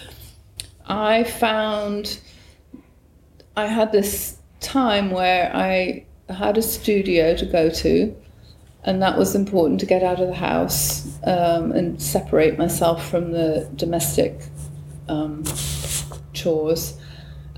I 0.85 1.23
found 1.23 2.19
I 3.55 3.67
had 3.67 3.91
this 3.91 4.37
time 4.59 5.11
where 5.11 5.55
I 5.55 6.05
had 6.29 6.57
a 6.57 6.61
studio 6.61 7.35
to 7.35 7.45
go 7.45 7.69
to, 7.69 8.15
and 8.83 9.01
that 9.01 9.17
was 9.17 9.35
important 9.35 9.79
to 9.81 9.85
get 9.85 10.03
out 10.03 10.19
of 10.19 10.27
the 10.27 10.35
house 10.35 11.17
um, 11.23 11.71
and 11.71 12.01
separate 12.01 12.57
myself 12.57 13.09
from 13.09 13.31
the 13.31 13.69
domestic 13.75 14.41
um, 15.09 15.43
chores. 16.33 16.97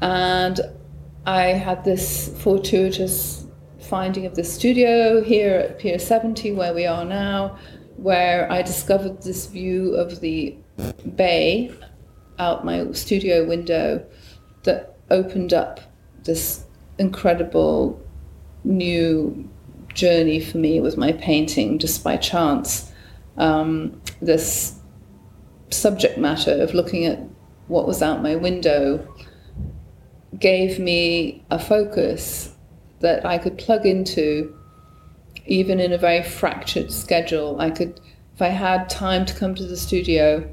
And 0.01 0.59
I 1.25 1.43
had 1.53 1.85
this 1.85 2.29
fortuitous 2.41 3.45
finding 3.79 4.25
of 4.25 4.35
the 4.35 4.43
studio 4.43 5.23
here 5.23 5.55
at 5.55 5.79
Pier 5.79 5.99
70, 5.99 6.51
where 6.53 6.73
we 6.73 6.85
are 6.85 7.05
now, 7.05 7.57
where 7.97 8.51
I 8.51 8.61
discovered 8.61 9.21
this 9.21 9.47
view 9.47 9.95
of 9.95 10.19
the 10.19 10.55
bay 11.15 11.71
out 12.39 12.65
my 12.65 12.91
studio 12.93 13.45
window 13.45 14.05
that 14.63 14.97
opened 15.09 15.53
up 15.53 15.79
this 16.23 16.65
incredible 16.97 18.01
new 18.63 19.49
journey 19.93 20.39
for 20.39 20.57
me 20.57 20.79
with 20.79 20.97
my 20.97 21.11
painting 21.13 21.79
just 21.79 22.03
by 22.03 22.17
chance. 22.17 22.91
Um, 23.37 24.01
this 24.21 24.79
subject 25.69 26.17
matter 26.17 26.61
of 26.61 26.73
looking 26.73 27.05
at 27.05 27.19
what 27.67 27.87
was 27.87 28.01
out 28.01 28.21
my 28.21 28.35
window 28.35 29.07
gave 30.39 30.79
me 30.79 31.43
a 31.49 31.59
focus 31.59 32.55
that 32.99 33.25
I 33.25 33.37
could 33.37 33.57
plug 33.57 33.85
into 33.85 34.55
even 35.45 35.79
in 35.79 35.93
a 35.93 35.97
very 35.97 36.23
fractured 36.23 36.91
schedule. 36.91 37.59
I 37.59 37.69
could, 37.69 37.99
if 38.35 38.41
I 38.41 38.47
had 38.47 38.89
time 38.89 39.25
to 39.25 39.35
come 39.35 39.55
to 39.55 39.65
the 39.65 39.77
studio, 39.77 40.49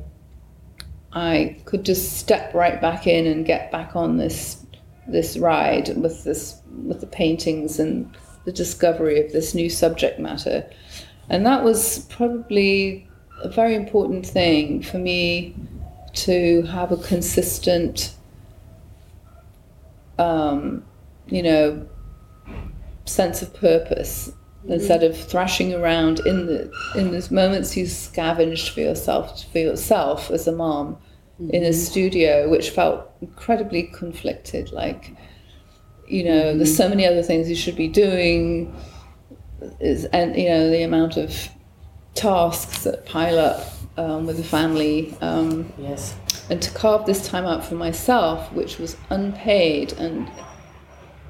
I 1.13 1.57
could 1.65 1.85
just 1.85 2.19
step 2.19 2.55
right 2.55 2.81
back 2.81 3.07
in 3.07 3.27
and 3.27 3.45
get 3.47 3.71
back 3.71 3.97
on 3.97 4.17
this 4.17 4.65
this 5.09 5.37
ride 5.37 5.97
with 5.97 6.23
this 6.23 6.61
with 6.85 7.01
the 7.01 7.07
paintings 7.07 7.81
and 7.81 8.17
the 8.45 8.53
discovery 8.53 9.25
of 9.25 9.33
this 9.33 9.55
new 9.55 9.69
subject 9.69 10.21
matter. 10.21 10.69
And 11.29 11.45
that 11.47 11.65
was 11.65 12.07
probably 12.11 13.09
a 13.43 13.49
very 13.49 13.75
important 13.75 14.27
thing 14.27 14.83
for 14.83 14.99
me 14.99 15.55
to 16.13 16.63
have 16.63 16.93
a 16.93 16.97
consistent 16.97 18.15
um, 20.19 20.85
you 21.27 21.43
know, 21.43 21.89
sense 23.07 23.43
of 23.43 23.55
purpose 23.55 24.33
mm-hmm. 24.63 24.73
instead 24.73 25.03
of 25.03 25.17
thrashing 25.17 25.75
around 25.75 26.21
in 26.21 26.47
the 26.47 26.73
in 26.95 27.11
those 27.13 27.31
moments 27.31 27.77
you 27.77 27.87
scavenged 27.87 28.71
for 28.71 28.81
yourself 28.81 29.45
for 29.51 29.59
yourself 29.59 30.31
as 30.31 30.47
a 30.47 30.53
mom 30.53 30.95
mm-hmm. 30.95 31.51
in 31.51 31.63
a 31.63 31.69
mm-hmm. 31.69 31.79
studio, 31.79 32.49
which 32.49 32.71
felt 32.71 33.11
incredibly 33.21 33.85
conflicted. 33.85 34.73
Like, 34.73 35.15
you 36.07 36.25
know, 36.25 36.45
mm-hmm. 36.45 36.59
there's 36.59 36.77
so 36.77 36.89
many 36.89 37.07
other 37.07 37.23
things 37.23 37.49
you 37.49 37.57
should 37.57 37.77
be 37.77 37.89
doing, 37.89 38.75
is 39.81 40.05
and 40.07 40.37
you 40.37 40.49
know 40.49 40.71
the 40.71 40.83
amount 40.83 41.17
of 41.17 41.49
tasks 42.15 42.85
that 42.85 43.07
pile 43.07 43.39
up 43.39 43.67
um, 43.97 44.27
with 44.27 44.37
the 44.37 44.45
family. 44.45 45.17
Um, 45.21 45.73
yes 45.79 46.15
and 46.51 46.61
to 46.61 46.71
carve 46.73 47.07
this 47.07 47.27
time 47.27 47.47
out 47.47 47.65
for 47.65 47.77
myself, 47.77 48.53
which 48.53 48.79
was 48.79 48.97
unpaid 49.09 49.93
and 49.95 50.29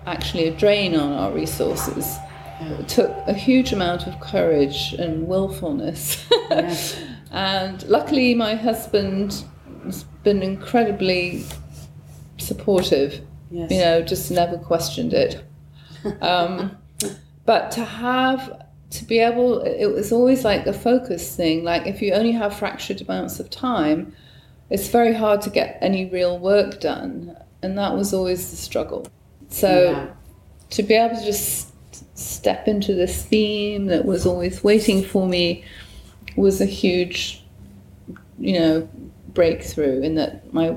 actually 0.07 0.49
a 0.49 0.51
drain 0.51 0.97
on 0.97 1.13
our 1.13 1.31
resources, 1.31 2.17
yeah. 2.61 2.83
took 2.87 3.11
a 3.27 3.33
huge 3.33 3.73
amount 3.73 4.07
of 4.07 4.19
courage 4.21 4.93
and 4.95 5.27
willfulness. 5.27 6.27
Yes. 6.51 7.01
and 7.31 7.83
luckily, 7.89 8.35
my 8.35 8.55
husband 8.55 9.45
has 9.85 10.05
been 10.23 10.43
incredibly 10.43 11.45
supportive. 12.39 13.21
Yes. 13.51 13.71
You 13.71 13.79
know, 13.79 14.03
just 14.03 14.31
never 14.31 14.59
questioned 14.59 15.13
it. 15.13 15.45
Um, 16.23 16.79
but 17.45 17.71
to 17.73 17.85
have 17.85 18.67
to 18.89 19.05
be 19.05 19.19
able, 19.19 19.61
it 19.61 19.89
was 19.89 20.13
always 20.13 20.47
like 20.47 20.67
a 20.67 20.73
focus 20.73 21.37
thing. 21.37 21.63
Like 21.63 21.87
if 21.87 22.01
you 22.01 22.15
only 22.15 22.33
have 22.33 22.57
fractured 22.57 23.03
amounts 23.03 23.39
of 23.39 23.51
time, 23.51 24.15
it's 24.71 24.89
very 24.89 25.13
hard 25.13 25.43
to 25.43 25.51
get 25.51 25.79
any 25.83 26.07
real 26.07 26.39
work 26.39 26.81
done, 26.81 27.37
and 27.63 27.77
that 27.77 27.95
was 27.95 28.15
always 28.15 28.51
the 28.51 28.57
struggle. 28.57 29.07
So 29.49 29.91
yeah. 29.91 30.11
to 30.71 30.83
be 30.83 30.95
able 30.95 31.17
to 31.17 31.25
just 31.25 31.70
step 32.21 32.69
into 32.69 32.95
this 32.95 33.25
theme 33.25 33.87
that 33.87 34.05
was 34.05 34.27
always 34.27 34.63
waiting 34.63 35.03
for 35.03 35.27
me 35.27 35.65
was 36.37 36.61
a 36.61 36.67
huge, 36.67 37.43
you 38.39 38.59
know, 38.59 38.89
breakthrough 39.29 40.01
in 40.03 40.15
that 40.17 40.53
my 40.53 40.77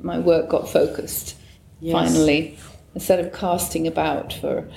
my 0.00 0.18
work 0.18 0.48
got 0.48 0.68
focused 0.68 1.34
yes. 1.80 1.92
finally 1.92 2.56
instead 2.94 3.18
of 3.18 3.32
casting 3.32 3.86
about 3.86 4.34
for 4.34 4.68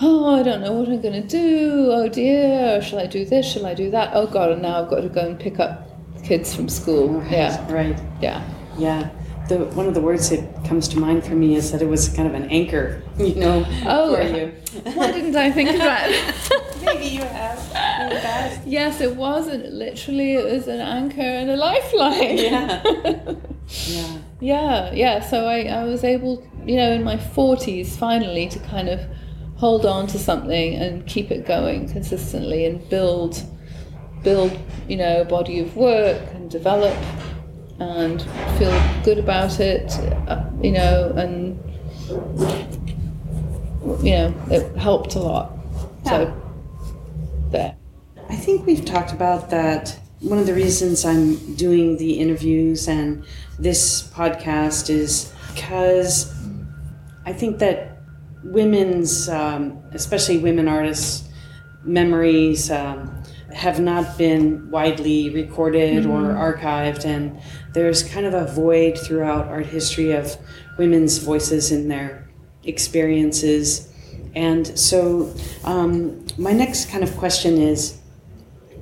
oh 0.00 0.38
i 0.38 0.42
don't 0.42 0.60
know 0.60 0.72
what 0.72 0.88
i'm 0.88 1.02
going 1.02 1.20
to 1.20 1.28
do 1.28 1.88
oh 1.90 2.08
dear 2.08 2.80
shall 2.80 3.00
i 3.00 3.06
do 3.06 3.24
this 3.24 3.44
shall 3.44 3.66
i 3.66 3.74
do 3.74 3.90
that 3.90 4.10
oh 4.14 4.26
god 4.26 4.52
and 4.52 4.62
now 4.62 4.80
i've 4.80 4.88
got 4.88 5.00
to 5.00 5.08
go 5.08 5.20
and 5.26 5.40
pick 5.40 5.58
up 5.58 5.90
kids 6.22 6.54
from 6.54 6.68
school. 6.68 7.22
Yeah. 7.30 7.72
Right. 7.72 7.98
Yeah. 8.20 8.48
Yeah. 8.78 9.10
The, 9.50 9.64
one 9.74 9.88
of 9.88 9.94
the 9.94 10.00
words 10.00 10.30
that 10.30 10.64
comes 10.64 10.86
to 10.90 11.00
mind 11.00 11.24
for 11.24 11.34
me 11.34 11.56
is 11.56 11.72
that 11.72 11.82
it 11.82 11.88
was 11.88 12.08
kind 12.08 12.28
of 12.28 12.34
an 12.34 12.48
anchor, 12.50 13.02
you 13.18 13.34
know, 13.34 13.66
oh, 13.84 14.14
for 14.14 14.22
you. 14.22 14.54
Why 14.94 15.10
didn't 15.10 15.34
I 15.34 15.50
think 15.50 15.70
of 15.70 15.78
that? 15.78 16.08
Maybe 16.84 17.06
you 17.06 17.22
have 17.22 18.62
Yes, 18.64 19.00
it 19.00 19.16
was. 19.16 19.48
Literally, 19.48 20.34
it 20.36 20.44
was 20.44 20.68
an 20.68 20.78
anchor 20.78 21.20
and 21.20 21.50
a 21.50 21.56
lifeline. 21.56 22.38
Yeah. 22.38 22.82
yeah. 23.88 24.18
Yeah, 24.38 24.92
yeah. 24.92 25.20
So 25.20 25.46
I, 25.46 25.62
I 25.64 25.82
was 25.82 26.04
able, 26.04 26.46
you 26.64 26.76
know, 26.76 26.92
in 26.92 27.02
my 27.02 27.16
40s 27.16 27.88
finally 27.96 28.48
to 28.50 28.58
kind 28.60 28.88
of 28.88 29.00
hold 29.56 29.84
on 29.84 30.06
to 30.06 30.18
something 30.20 30.76
and 30.76 31.04
keep 31.08 31.32
it 31.32 31.44
going 31.44 31.90
consistently 31.90 32.66
and 32.66 32.88
build 32.88 33.42
build, 34.22 34.56
you 34.86 34.96
know, 34.96 35.22
a 35.22 35.24
body 35.24 35.58
of 35.58 35.74
work 35.76 36.22
and 36.34 36.48
develop 36.50 36.96
and 37.80 38.22
feel 38.58 39.02
good 39.04 39.18
about 39.18 39.58
it, 39.58 39.90
uh, 40.28 40.44
you 40.62 40.70
know, 40.70 41.12
and 41.16 41.58
you 44.04 44.10
know, 44.12 44.34
it 44.50 44.76
helped 44.76 45.14
a 45.14 45.18
lot. 45.18 45.52
Yeah. 46.04 46.10
So 46.10 46.42
there. 47.50 47.76
I 48.28 48.36
think 48.36 48.66
we've 48.66 48.84
talked 48.84 49.12
about 49.12 49.50
that. 49.50 49.98
One 50.20 50.38
of 50.38 50.46
the 50.46 50.54
reasons 50.54 51.04
I'm 51.04 51.54
doing 51.54 51.96
the 51.96 52.20
interviews 52.20 52.86
and 52.86 53.24
this 53.58 54.02
podcast 54.02 54.90
is 54.90 55.32
because 55.54 56.32
I 57.24 57.32
think 57.32 57.58
that 57.58 57.98
women's, 58.44 59.28
um, 59.28 59.82
especially 59.92 60.38
women 60.38 60.68
artists, 60.68 61.28
memories, 61.84 62.70
um, 62.70 63.19
have 63.52 63.80
not 63.80 64.16
been 64.16 64.70
widely 64.70 65.30
recorded 65.30 66.04
mm-hmm. 66.04 66.10
or 66.10 66.34
archived, 66.34 67.04
and 67.04 67.40
there's 67.72 68.02
kind 68.02 68.26
of 68.26 68.34
a 68.34 68.46
void 68.52 68.98
throughout 68.98 69.48
art 69.48 69.66
history 69.66 70.12
of 70.12 70.36
women's 70.78 71.18
voices 71.18 71.72
in 71.72 71.88
their 71.88 72.28
experiences. 72.64 73.92
And 74.34 74.66
so, 74.78 75.34
um, 75.64 76.26
my 76.38 76.52
next 76.52 76.90
kind 76.90 77.02
of 77.02 77.16
question 77.16 77.58
is 77.58 77.98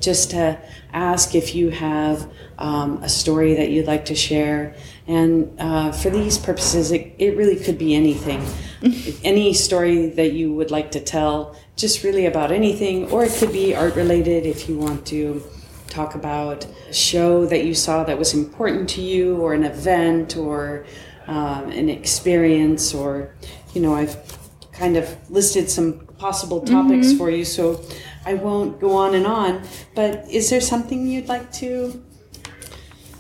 just 0.00 0.30
to 0.30 0.60
ask 0.92 1.34
if 1.34 1.54
you 1.54 1.70
have 1.70 2.30
um, 2.58 3.02
a 3.02 3.08
story 3.08 3.54
that 3.54 3.70
you'd 3.70 3.86
like 3.86 4.04
to 4.06 4.14
share. 4.14 4.74
And 5.06 5.54
uh, 5.58 5.92
for 5.92 6.10
these 6.10 6.38
purposes, 6.38 6.92
it, 6.92 7.14
it 7.18 7.36
really 7.36 7.56
could 7.56 7.78
be 7.78 7.94
anything. 7.94 8.44
Any 9.24 9.54
story 9.54 10.10
that 10.10 10.32
you 10.32 10.52
would 10.52 10.70
like 10.70 10.92
to 10.92 11.00
tell 11.00 11.56
just 11.78 12.04
really 12.04 12.26
about 12.26 12.50
anything, 12.52 13.10
or 13.10 13.24
it 13.24 13.32
could 13.32 13.52
be 13.52 13.74
art 13.74 13.94
related 13.94 14.44
if 14.44 14.68
you 14.68 14.76
want 14.76 15.06
to 15.06 15.42
talk 15.86 16.14
about 16.14 16.66
a 16.90 16.92
show 16.92 17.46
that 17.46 17.64
you 17.64 17.74
saw 17.74 18.04
that 18.04 18.18
was 18.18 18.34
important 18.34 18.88
to 18.90 19.00
you, 19.00 19.36
or 19.36 19.54
an 19.54 19.64
event, 19.64 20.36
or 20.36 20.84
um, 21.26 21.70
an 21.70 21.88
experience, 21.88 22.92
or, 22.92 23.34
you 23.72 23.80
know, 23.80 23.94
I've 23.94 24.16
kind 24.72 24.96
of 24.96 25.06
listed 25.30 25.70
some 25.70 26.00
possible 26.18 26.60
topics 26.60 27.08
mm-hmm. 27.08 27.18
for 27.18 27.30
you, 27.30 27.44
so 27.44 27.80
I 28.26 28.34
won't 28.34 28.80
go 28.80 28.92
on 28.92 29.14
and 29.14 29.26
on. 29.26 29.62
But 29.94 30.28
is 30.28 30.50
there 30.50 30.60
something 30.60 31.06
you'd 31.06 31.28
like 31.28 31.50
to 31.62 32.04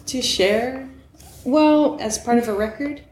to 0.06 0.20
share? 0.20 0.88
Well, 1.44 1.96
as 2.00 2.18
part 2.18 2.38
of 2.38 2.48
a 2.48 2.54
record? 2.54 3.04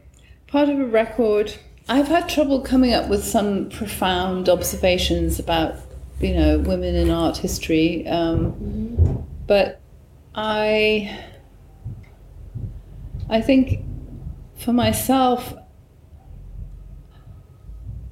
part 0.47 0.69
of 0.69 0.79
a 0.79 0.85
record. 0.85 1.53
I've 1.89 2.07
had 2.07 2.27
trouble 2.27 2.61
coming 2.61 2.93
up 2.93 3.07
with 3.07 3.23
some 3.23 3.69
profound 3.69 4.49
observations 4.49 5.39
about, 5.39 5.75
you 6.19 6.33
know, 6.33 6.59
women 6.59 6.95
in 6.95 7.09
art 7.09 7.37
history. 7.37 8.05
Um, 8.07 9.25
But 9.47 9.79
I, 10.35 11.17
I 13.29 13.39
think 13.41 13.85
for 14.57 14.73
myself, 14.73 15.53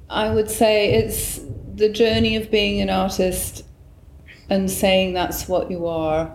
I 0.08 0.30
would 0.30 0.50
say 0.50 0.94
it's 0.94 1.40
the 1.74 1.90
journey 1.90 2.36
of 2.36 2.50
being 2.50 2.80
an 2.80 2.88
artist 2.88 3.64
and 4.48 4.70
saying 4.70 5.12
that's 5.12 5.46
what 5.46 5.70
you 5.70 5.86
are. 5.86 6.34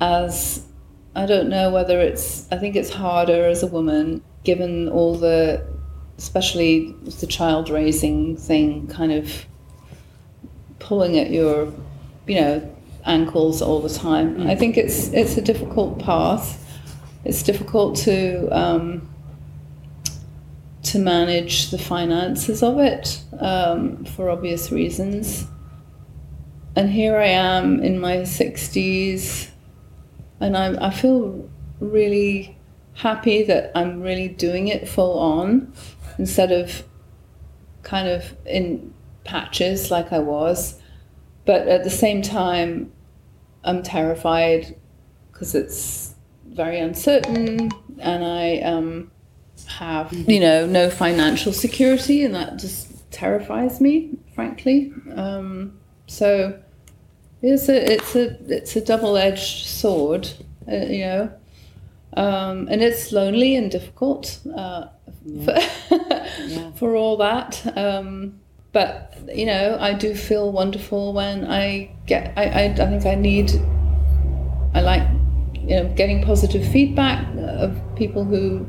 As 0.00 0.64
I 1.16 1.26
don't 1.26 1.48
know 1.48 1.70
whether 1.70 1.98
it's, 2.00 2.46
I 2.52 2.58
think 2.58 2.76
it's 2.76 2.90
harder 2.90 3.46
as 3.46 3.64
a 3.64 3.66
woman, 3.66 4.22
given 4.44 4.88
all 4.88 5.16
the, 5.16 5.66
especially 6.18 6.92
with 7.04 7.20
the 7.20 7.26
child 7.26 7.70
raising 7.70 8.36
thing, 8.36 8.86
kind 8.88 9.12
of 9.12 9.46
pulling 10.80 11.18
at 11.18 11.30
your, 11.30 11.72
you 12.26 12.34
know, 12.34 12.76
ankles 13.04 13.62
all 13.62 13.80
the 13.80 13.88
time. 13.88 14.46
I 14.46 14.54
think 14.54 14.76
it's 14.76 15.08
it's 15.12 15.36
a 15.36 15.40
difficult 15.40 15.98
path. 16.00 16.64
It's 17.24 17.42
difficult 17.42 17.96
to 17.98 18.48
um, 18.50 19.08
to 20.82 20.98
manage 20.98 21.70
the 21.70 21.78
finances 21.78 22.62
of 22.62 22.78
it 22.78 23.22
um, 23.40 24.04
for 24.04 24.28
obvious 24.30 24.70
reasons. 24.70 25.46
And 26.76 26.90
here 26.90 27.16
I 27.16 27.28
am 27.28 27.82
in 27.82 27.98
my 27.98 28.24
sixties, 28.24 29.50
and 30.40 30.56
I 30.56 30.88
I 30.88 30.90
feel 30.90 31.48
really 31.80 32.56
happy 32.94 33.44
that 33.44 33.70
I'm 33.76 34.02
really 34.02 34.28
doing 34.28 34.66
it 34.68 34.88
full 34.88 35.18
on 35.20 35.72
instead 36.18 36.52
of 36.52 36.84
kind 37.82 38.08
of 38.08 38.36
in 38.44 38.92
patches 39.24 39.90
like 39.90 40.12
I 40.12 40.18
was. 40.18 40.80
But 41.44 41.68
at 41.68 41.84
the 41.84 41.90
same 41.90 42.20
time, 42.22 42.92
I'm 43.64 43.82
terrified 43.82 44.76
because 45.32 45.54
it's 45.54 46.14
very 46.46 46.78
uncertain 46.80 47.70
and 47.98 48.24
I 48.24 48.58
um, 48.58 49.10
have, 49.66 50.12
you 50.12 50.40
know, 50.40 50.66
no 50.66 50.90
financial 50.90 51.52
security 51.52 52.24
and 52.24 52.34
that 52.34 52.58
just 52.58 53.10
terrifies 53.10 53.80
me, 53.80 54.18
frankly. 54.34 54.92
Um, 55.14 55.78
so 56.06 56.60
it's 57.42 57.68
a, 57.68 57.92
it's 57.92 58.14
a, 58.14 58.36
it's 58.52 58.76
a 58.76 58.80
double-edged 58.80 59.66
sword, 59.66 60.28
uh, 60.70 60.74
you 60.74 61.04
know. 61.04 61.32
Um, 62.16 62.68
and 62.68 62.82
it's 62.82 63.12
lonely 63.12 63.54
and 63.54 63.70
difficult 63.70 64.40
uh, 64.56 64.88
for, 65.44 65.60
for 66.76 66.96
all 66.96 67.16
that. 67.18 67.76
Um, 67.76 68.40
but 68.72 69.14
you 69.34 69.46
know, 69.46 69.76
I 69.80 69.94
do 69.94 70.14
feel 70.14 70.52
wonderful 70.52 71.12
when 71.12 71.46
I 71.46 71.90
get. 72.06 72.32
I, 72.36 72.44
I, 72.44 72.64
I 72.64 72.74
think 72.74 73.06
I 73.06 73.14
need. 73.14 73.52
I 74.74 74.80
like, 74.80 75.02
you 75.54 75.76
know, 75.76 75.92
getting 75.96 76.22
positive 76.22 76.66
feedback 76.70 77.26
of 77.36 77.80
people 77.96 78.24
who 78.24 78.66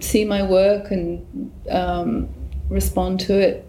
see 0.00 0.24
my 0.24 0.42
work 0.42 0.90
and 0.90 1.52
um, 1.70 2.28
respond 2.68 3.20
to 3.20 3.38
it 3.38 3.66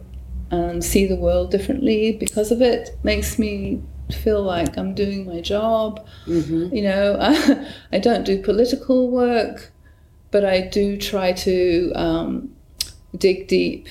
and 0.51 0.84
see 0.84 1.06
the 1.06 1.15
world 1.15 1.51
differently 1.51 2.13
because 2.13 2.51
of 2.51 2.62
it 2.62 2.97
makes 3.04 3.38
me 3.38 3.82
feel 4.12 4.41
like 4.41 4.78
I'm 4.78 4.93
doing 4.93 5.25
my 5.25 5.41
job. 5.41 6.06
You 6.73 6.84
know, 6.84 7.17
I 7.91 7.99
don't 7.99 8.23
do 8.23 8.41
political 8.41 9.10
work, 9.10 9.71
but 10.34 10.43
I 10.43 10.60
do 10.62 10.98
try 10.98 11.32
to 11.32 11.91
um, 11.96 12.54
dig 13.17 13.48
deep 13.48 13.88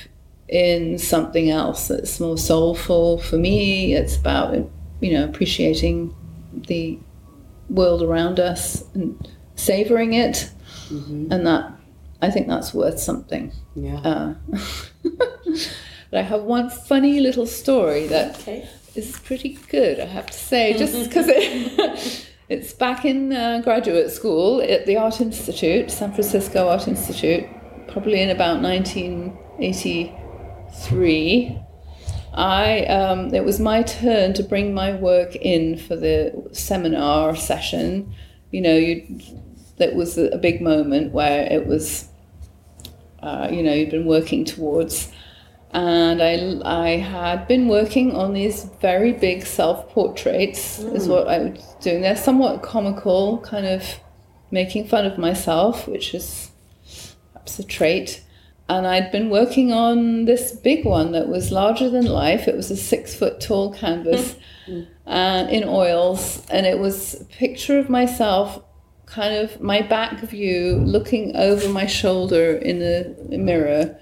in 0.48 0.98
something 0.98 1.48
else 1.48 1.88
that's 1.88 2.20
more 2.20 2.36
soulful 2.36 3.16
for 3.18 3.38
me. 3.38 3.94
It's 3.94 4.16
about 4.16 4.54
you 5.00 5.12
know 5.14 5.24
appreciating 5.24 6.14
the 6.68 6.98
world 7.70 8.02
around 8.02 8.38
us 8.38 8.84
and 8.94 9.16
savoring 9.56 10.12
it, 10.12 10.50
and 10.90 11.46
that 11.46 11.72
I 12.20 12.30
think 12.30 12.48
that's 12.48 12.74
worth 12.74 12.98
something. 13.00 13.52
Yeah. 13.74 14.00
Uh, 14.00 14.34
but 16.10 16.18
I 16.20 16.22
have 16.22 16.42
one 16.42 16.68
funny 16.70 17.20
little 17.20 17.46
story 17.46 18.06
that 18.08 18.40
Okay. 18.40 18.68
is 18.94 19.18
pretty 19.20 19.58
good, 19.70 19.98
I 20.00 20.04
have 20.06 20.26
to 20.26 20.38
say, 20.38 20.76
just 20.76 21.08
because 21.08 21.26
it, 21.28 22.26
it's 22.52 22.72
back 22.74 23.06
in 23.06 23.32
uh, 23.32 23.62
graduate 23.64 24.10
school 24.10 24.60
at 24.60 24.84
the 24.84 24.98
Art 24.98 25.22
Institute, 25.22 25.90
San 25.90 26.12
Francisco 26.12 26.68
Art 26.68 26.86
Institute, 26.86 27.46
probably 27.88 28.20
in 28.20 28.28
about 28.28 28.60
1983. 28.60 31.58
I 32.34 32.84
um, 32.86 33.34
it 33.34 33.44
was 33.44 33.58
my 33.58 33.82
turn 33.82 34.32
to 34.34 34.42
bring 34.42 34.74
my 34.74 34.94
work 34.94 35.34
in 35.36 35.78
for 35.78 35.96
the 35.96 36.50
seminar 36.52 37.34
session. 37.36 38.14
You 38.50 38.60
know, 38.60 38.76
you 38.76 39.18
that 39.78 39.94
was 39.94 40.18
a 40.18 40.36
big 40.36 40.60
moment 40.60 41.12
where 41.12 41.50
it 41.50 41.66
was, 41.66 42.06
uh, 43.22 43.48
you 43.50 43.62
know, 43.62 43.72
you'd 43.72 43.90
been 43.90 44.04
working 44.04 44.44
towards 44.44 45.10
and 45.72 46.22
I, 46.22 46.60
I 46.64 46.88
had 46.98 47.48
been 47.48 47.66
working 47.66 48.14
on 48.14 48.34
these 48.34 48.64
very 48.80 49.12
big 49.12 49.46
self 49.46 49.88
portraits, 49.90 50.78
is 50.78 51.06
hmm. 51.06 51.12
what 51.12 51.28
I 51.28 51.38
was 51.38 51.76
doing. 51.80 52.02
They're 52.02 52.16
somewhat 52.16 52.62
comical, 52.62 53.38
kind 53.38 53.66
of 53.66 53.82
making 54.50 54.88
fun 54.88 55.06
of 55.06 55.16
myself, 55.16 55.88
which 55.88 56.14
is 56.14 56.50
perhaps 57.32 57.58
a 57.58 57.64
trait. 57.64 58.22
And 58.68 58.86
I'd 58.86 59.10
been 59.10 59.30
working 59.30 59.72
on 59.72 60.26
this 60.26 60.52
big 60.52 60.84
one 60.84 61.12
that 61.12 61.28
was 61.28 61.50
larger 61.50 61.90
than 61.90 62.06
life. 62.06 62.48
It 62.48 62.56
was 62.56 62.70
a 62.70 62.76
six 62.76 63.14
foot 63.14 63.40
tall 63.40 63.72
canvas 63.72 64.36
hmm. 64.66 64.72
Hmm. 64.72 64.82
and 65.06 65.50
in 65.50 65.64
oils, 65.64 66.46
and 66.50 66.66
it 66.66 66.78
was 66.78 67.22
a 67.22 67.24
picture 67.24 67.78
of 67.78 67.88
myself 67.88 68.62
kind 69.06 69.34
of 69.34 69.60
my 69.60 69.82
back 69.82 70.20
view 70.20 70.76
looking 70.76 71.36
over 71.36 71.68
my 71.68 71.84
shoulder 71.84 72.56
in 72.56 72.78
the 72.78 73.36
mirror 73.36 73.94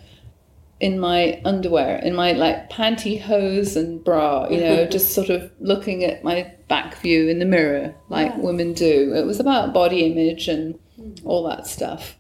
in 0.80 0.98
my 0.98 1.40
underwear, 1.44 1.98
in 1.98 2.14
my 2.14 2.32
like 2.32 2.70
pantyhose 2.70 3.76
and 3.76 4.02
bra, 4.02 4.48
you 4.48 4.58
know, 4.58 4.86
just 4.90 5.12
sort 5.12 5.28
of 5.28 5.50
looking 5.60 6.04
at 6.04 6.24
my 6.24 6.50
back 6.68 6.96
view 6.96 7.28
in 7.28 7.38
the 7.38 7.44
mirror 7.44 7.94
like 8.08 8.34
women 8.38 8.72
do. 8.72 9.12
It 9.14 9.26
was 9.26 9.38
about 9.38 9.74
body 9.74 10.04
image 10.06 10.48
and 10.48 10.78
hmm. 10.96 11.14
all 11.24 11.46
that 11.48 11.66
stuff. 11.66 12.16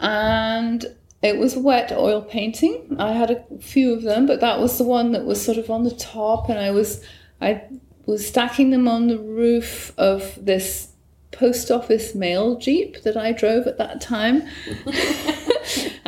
And 0.00 0.86
it 1.20 1.38
was 1.38 1.56
wet 1.56 1.90
oil 1.90 2.22
painting. 2.22 2.96
I 2.98 3.12
had 3.12 3.30
a 3.30 3.44
few 3.60 3.92
of 3.92 4.02
them, 4.02 4.26
but 4.26 4.40
that 4.40 4.60
was 4.60 4.78
the 4.78 4.84
one 4.84 5.10
that 5.12 5.24
was 5.24 5.44
sort 5.44 5.58
of 5.58 5.68
on 5.68 5.82
the 5.82 5.94
top 5.94 6.48
and 6.48 6.58
I 6.58 6.70
was 6.70 7.04
I 7.40 7.62
was 8.06 8.26
stacking 8.26 8.70
them 8.70 8.86
on 8.86 9.08
the 9.08 9.18
roof 9.18 9.92
of 9.98 10.38
this 10.42 10.92
post 11.30 11.70
office 11.70 12.14
mail 12.14 12.56
jeep 12.56 13.02
that 13.02 13.16
I 13.16 13.32
drove 13.32 13.66
at 13.66 13.78
that 13.78 14.00
time 14.00 14.42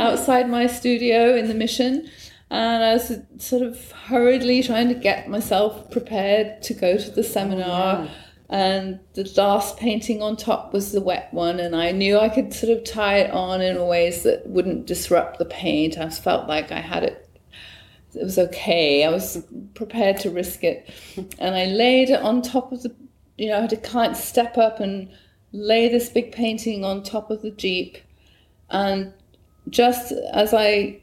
outside 0.00 0.48
my 0.48 0.66
studio 0.66 1.36
in 1.36 1.48
the 1.48 1.54
mission. 1.54 2.08
And 2.50 2.82
I 2.82 2.94
was 2.94 3.18
sort 3.38 3.62
of 3.62 3.92
hurriedly 3.92 4.62
trying 4.62 4.88
to 4.88 4.94
get 4.94 5.28
myself 5.28 5.90
prepared 5.90 6.62
to 6.62 6.74
go 6.74 6.98
to 6.98 7.10
the 7.10 7.22
seminar. 7.22 8.08
Oh, 8.08 8.10
and 8.48 8.98
the 9.14 9.32
last 9.36 9.76
painting 9.76 10.20
on 10.22 10.36
top 10.36 10.72
was 10.72 10.90
the 10.90 11.00
wet 11.00 11.32
one, 11.32 11.60
and 11.60 11.76
I 11.76 11.92
knew 11.92 12.18
I 12.18 12.28
could 12.28 12.52
sort 12.52 12.76
of 12.76 12.82
tie 12.82 13.18
it 13.18 13.30
on 13.30 13.60
in 13.60 13.86
ways 13.86 14.24
that 14.24 14.44
wouldn't 14.48 14.86
disrupt 14.86 15.38
the 15.38 15.44
paint. 15.44 15.96
I 15.96 16.10
felt 16.10 16.48
like 16.48 16.72
I 16.72 16.80
had 16.80 17.04
it 17.04 17.30
it 18.14 18.24
was 18.24 18.38
okay. 18.38 19.04
I 19.04 19.10
was 19.10 19.44
prepared 19.74 20.18
to 20.18 20.30
risk 20.30 20.64
it. 20.64 20.90
And 21.38 21.54
I 21.54 21.66
laid 21.66 22.10
it 22.10 22.20
on 22.20 22.42
top 22.42 22.72
of 22.72 22.82
the, 22.82 22.94
you 23.38 23.48
know, 23.48 23.58
I 23.58 23.60
had 23.62 23.70
to 23.70 23.76
kind 23.76 24.12
of 24.12 24.18
step 24.18 24.58
up 24.58 24.80
and 24.80 25.08
lay 25.52 25.88
this 25.88 26.08
big 26.08 26.32
painting 26.32 26.84
on 26.84 27.02
top 27.02 27.30
of 27.30 27.42
the 27.42 27.50
Jeep. 27.50 27.98
And 28.70 29.12
just 29.70 30.12
as 30.32 30.52
I 30.52 31.00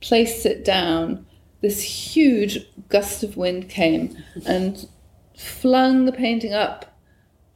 placed 0.00 0.46
it 0.46 0.64
down, 0.64 1.26
this 1.60 1.82
huge 1.82 2.66
gust 2.88 3.22
of 3.22 3.36
wind 3.36 3.68
came 3.68 4.16
and 4.46 4.88
flung 5.36 6.04
the 6.04 6.12
painting 6.12 6.52
up, 6.52 6.98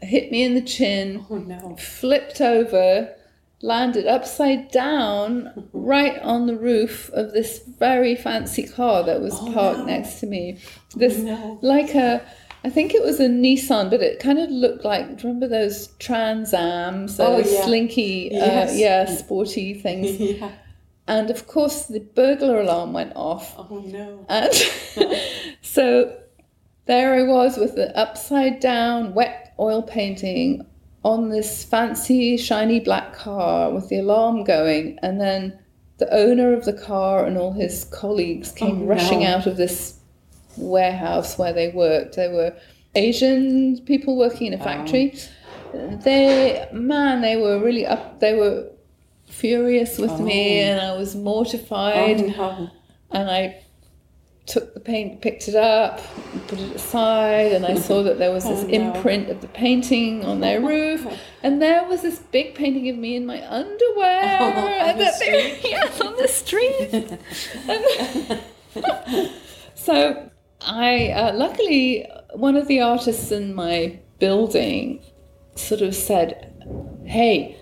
hit 0.00 0.30
me 0.30 0.42
in 0.42 0.54
the 0.54 0.62
chin, 0.62 1.24
Oh 1.30 1.36
no. 1.36 1.76
flipped 1.76 2.40
over, 2.40 3.14
landed 3.60 4.06
upside 4.06 4.70
down 4.70 5.68
right 5.72 6.18
on 6.20 6.46
the 6.46 6.56
roof 6.56 7.10
of 7.10 7.32
this 7.32 7.62
very 7.78 8.16
fancy 8.16 8.66
car 8.66 9.04
that 9.04 9.20
was 9.20 9.34
oh, 9.40 9.52
parked 9.52 9.80
no. 9.80 9.86
next 9.86 10.20
to 10.20 10.26
me. 10.26 10.58
This 10.96 11.18
oh, 11.18 11.22
no. 11.22 11.58
like 11.62 11.94
a 11.94 12.26
I 12.64 12.70
think 12.70 12.94
it 12.94 13.02
was 13.02 13.18
a 13.18 13.28
Nissan, 13.28 13.90
but 13.90 14.00
it 14.02 14.20
kind 14.20 14.38
of 14.38 14.48
looked 14.50 14.84
like 14.84 15.06
do 15.06 15.12
you 15.26 15.34
remember 15.34 15.48
those 15.48 15.88
Trans 15.98 16.54
Ams, 16.54 17.18
Oh, 17.18 17.36
those 17.42 17.52
yeah. 17.52 17.64
slinky, 17.64 18.28
Yes. 18.32 18.70
uh, 18.70 18.74
yeah, 18.74 19.04
sporty 19.06 19.74
things. 19.74 20.18
Yeah. 20.20 20.50
And 21.08 21.30
of 21.30 21.48
course, 21.48 21.86
the 21.86 21.98
burglar 21.98 22.60
alarm 22.60 22.92
went 22.92 23.12
off. 23.16 23.54
Oh 23.58 23.80
no. 23.84 24.24
And 24.28 24.52
so 25.62 26.16
there 26.86 27.14
I 27.14 27.22
was 27.24 27.56
with 27.56 27.74
the 27.74 27.96
upside 27.98 28.60
down 28.60 29.12
wet 29.12 29.52
oil 29.58 29.82
painting 29.82 30.64
on 31.04 31.30
this 31.30 31.64
fancy, 31.64 32.36
shiny 32.36 32.78
black 32.78 33.12
car 33.14 33.72
with 33.72 33.88
the 33.88 33.98
alarm 33.98 34.44
going, 34.44 34.98
and 35.02 35.20
then 35.20 35.58
the 35.98 36.12
owner 36.14 36.52
of 36.52 36.64
the 36.64 36.72
car 36.72 37.26
and 37.26 37.36
all 37.36 37.52
his 37.52 37.84
colleagues 37.86 38.52
came 38.52 38.82
Oh, 38.82 38.86
rushing 38.86 39.20
no. 39.20 39.26
out 39.26 39.46
of 39.46 39.56
this 39.56 39.98
warehouse 40.56 41.38
where 41.38 41.52
they 41.52 41.68
worked. 41.68 42.16
They 42.16 42.28
were 42.28 42.54
Asian 42.94 43.80
people 43.86 44.16
working 44.16 44.48
in 44.48 44.54
a 44.54 44.62
factory. 44.62 45.14
They, 45.74 46.66
man, 46.72 47.22
they 47.22 47.36
were 47.36 47.58
really 47.58 47.86
up. 47.86 48.20
They 48.20 48.34
were 48.34 48.68
furious 49.28 49.96
with 49.98 50.20
me, 50.20 50.60
Oh. 50.60 50.64
and 50.64 50.80
I 50.80 50.92
was 50.96 51.16
mortified. 51.16 52.20
Oh, 52.20 52.26
no. 52.26 52.70
And 53.10 53.30
I 53.30 53.62
took 54.44 54.74
the 54.74 54.80
paint, 54.80 55.22
picked 55.22 55.48
it 55.48 55.54
up, 55.54 56.00
put 56.48 56.58
it 56.58 56.74
aside, 56.76 57.52
and 57.52 57.64
I 57.64 57.74
saw 57.76 58.02
that 58.02 58.18
there 58.18 58.30
was 58.32 58.44
oh, 58.46 58.50
this 58.54 58.64
Oh, 58.64 58.66
no. 58.66 58.94
imprint 58.94 59.30
of 59.30 59.40
the 59.40 59.48
painting 59.48 60.24
on 60.26 60.40
their 60.40 60.60
roof, 60.72 61.06
and 61.42 61.62
there 61.62 61.84
was 61.88 62.02
this 62.02 62.18
big 62.18 62.54
painting 62.54 62.90
of 62.90 62.96
me 62.96 63.16
in 63.16 63.24
my 63.24 63.40
underwear. 63.50 64.38
Oh, 64.40 64.44
on 64.56 64.90
and 64.90 65.00
the 65.00 65.12
they- 65.20 65.60
yes, 65.64 66.00
on 66.02 66.16
the 66.16 66.28
street. 66.28 66.90
And- 66.92 68.40
so 69.74 70.30
I, 70.66 71.08
uh, 71.10 71.34
luckily, 71.34 72.06
one 72.34 72.56
of 72.56 72.68
the 72.68 72.80
artists 72.80 73.30
in 73.32 73.54
my 73.54 73.98
building 74.18 75.00
sort 75.56 75.80
of 75.82 75.94
said, 75.94 76.52
"Hey." 77.04 77.56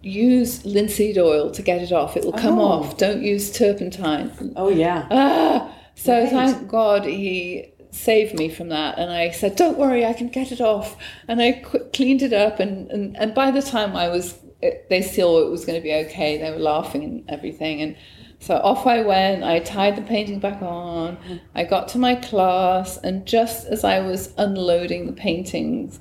Use 0.00 0.64
linseed 0.64 1.18
oil 1.18 1.50
to 1.50 1.60
get 1.60 1.82
it 1.82 1.90
off. 1.90 2.16
It 2.16 2.24
will 2.24 2.32
come 2.32 2.60
Oh. 2.60 2.66
off. 2.66 2.96
Don't 2.96 3.20
use 3.20 3.50
turpentine. 3.50 4.30
Oh, 4.54 4.68
yeah. 4.68 5.06
Ah, 5.10 5.74
so 5.96 6.20
Right. 6.20 6.28
thank 6.30 6.68
God 6.68 7.04
he 7.04 7.72
saved 7.90 8.38
me 8.38 8.48
from 8.48 8.68
that. 8.68 8.96
And 8.96 9.10
I 9.10 9.30
said, 9.30 9.56
"Don't 9.56 9.76
worry, 9.76 10.06
I 10.06 10.12
can 10.12 10.28
get 10.28 10.52
it 10.52 10.60
off." 10.60 10.96
And 11.26 11.42
I 11.42 11.50
qu- 11.50 11.80
cleaned 11.92 12.22
it 12.22 12.32
up, 12.32 12.60
and, 12.60 12.88
and 12.92 13.16
and 13.18 13.34
by 13.34 13.50
the 13.50 13.60
time 13.60 13.96
I 13.96 14.08
was, 14.08 14.38
it, 14.62 14.86
they 14.88 15.02
saw 15.02 15.40
it 15.44 15.50
was 15.50 15.64
going 15.64 15.76
to 15.76 15.82
be 15.82 15.92
okay. 15.92 16.38
They 16.38 16.50
were 16.52 16.58
laughing 16.60 17.02
and 17.02 17.24
everything, 17.28 17.82
and 17.82 17.96
so 18.40 18.56
off 18.56 18.86
I 18.86 19.02
went. 19.02 19.42
I 19.42 19.58
tied 19.60 19.96
the 19.96 20.02
painting 20.02 20.38
back 20.38 20.62
on. 20.62 21.18
I 21.54 21.64
got 21.64 21.88
to 21.88 21.98
my 21.98 22.14
class, 22.14 22.96
and 22.98 23.26
just 23.26 23.66
as 23.66 23.84
I 23.84 24.00
was 24.00 24.32
unloading 24.38 25.06
the 25.06 25.12
paintings, 25.12 26.00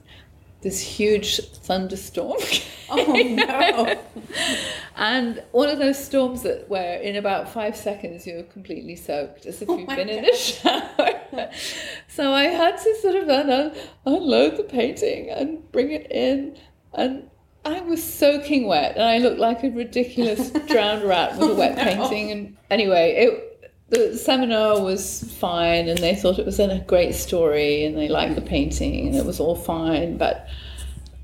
this 0.62 0.82
huge 0.82 1.40
thunderstorm. 1.40 2.40
Oh, 2.90 3.04
no. 3.06 4.00
And 4.96 5.44
one 5.52 5.68
of 5.68 5.78
those 5.78 6.02
storms 6.02 6.44
that 6.44 6.70
where 6.70 7.02
in 7.02 7.18
about 7.18 7.50
five 7.50 7.76
seconds 7.76 8.26
you're 8.26 8.44
completely 8.44 8.96
soaked, 8.96 9.46
as 9.46 9.62
if 9.62 9.68
Oh 9.68 9.78
you've 9.78 9.90
been 9.90 10.08
in 10.08 10.24
a 10.24 10.34
shower. 10.34 11.20
so 12.08 12.32
I 12.32 12.44
had 12.46 12.78
to 12.78 12.96
sort 13.02 13.16
of 13.16 13.28
un- 13.28 13.76
unload 14.06 14.56
the 14.56 14.64
painting 14.64 15.30
and 15.30 15.70
bring 15.74 15.92
it 15.92 16.10
in, 16.10 16.58
and 16.94 17.30
I 17.68 17.82
was 17.82 18.04
soaking 18.04 18.68
wet, 18.68 18.96
and 18.96 19.04
I 19.04 19.18
looked 19.20 19.40
like 19.40 19.64
a 19.64 19.70
ridiculous 19.70 20.50
drowned 20.68 21.04
rat 21.04 21.38
with 21.38 21.52
a 21.52 21.56
wet 21.56 21.76
no. 21.76 21.84
painting. 21.84 22.32
And 22.32 22.58
anyway, 22.70 23.16
it 23.18 23.44
the 23.90 24.18
seminar 24.18 24.82
was 24.82 25.24
fine, 25.40 25.88
and 25.88 25.98
they 26.00 26.16
thought 26.16 26.40
it 26.40 26.46
was 26.46 26.60
a 26.60 26.84
great 26.88 27.16
story, 27.16 27.86
and 27.86 27.98
they 27.98 28.08
liked 28.08 28.36
the 28.36 28.42
painting, 28.42 29.08
and 29.08 29.16
it 29.16 29.26
was 29.26 29.40
all 29.40 29.56
fine, 29.56 30.18
but. 30.18 30.48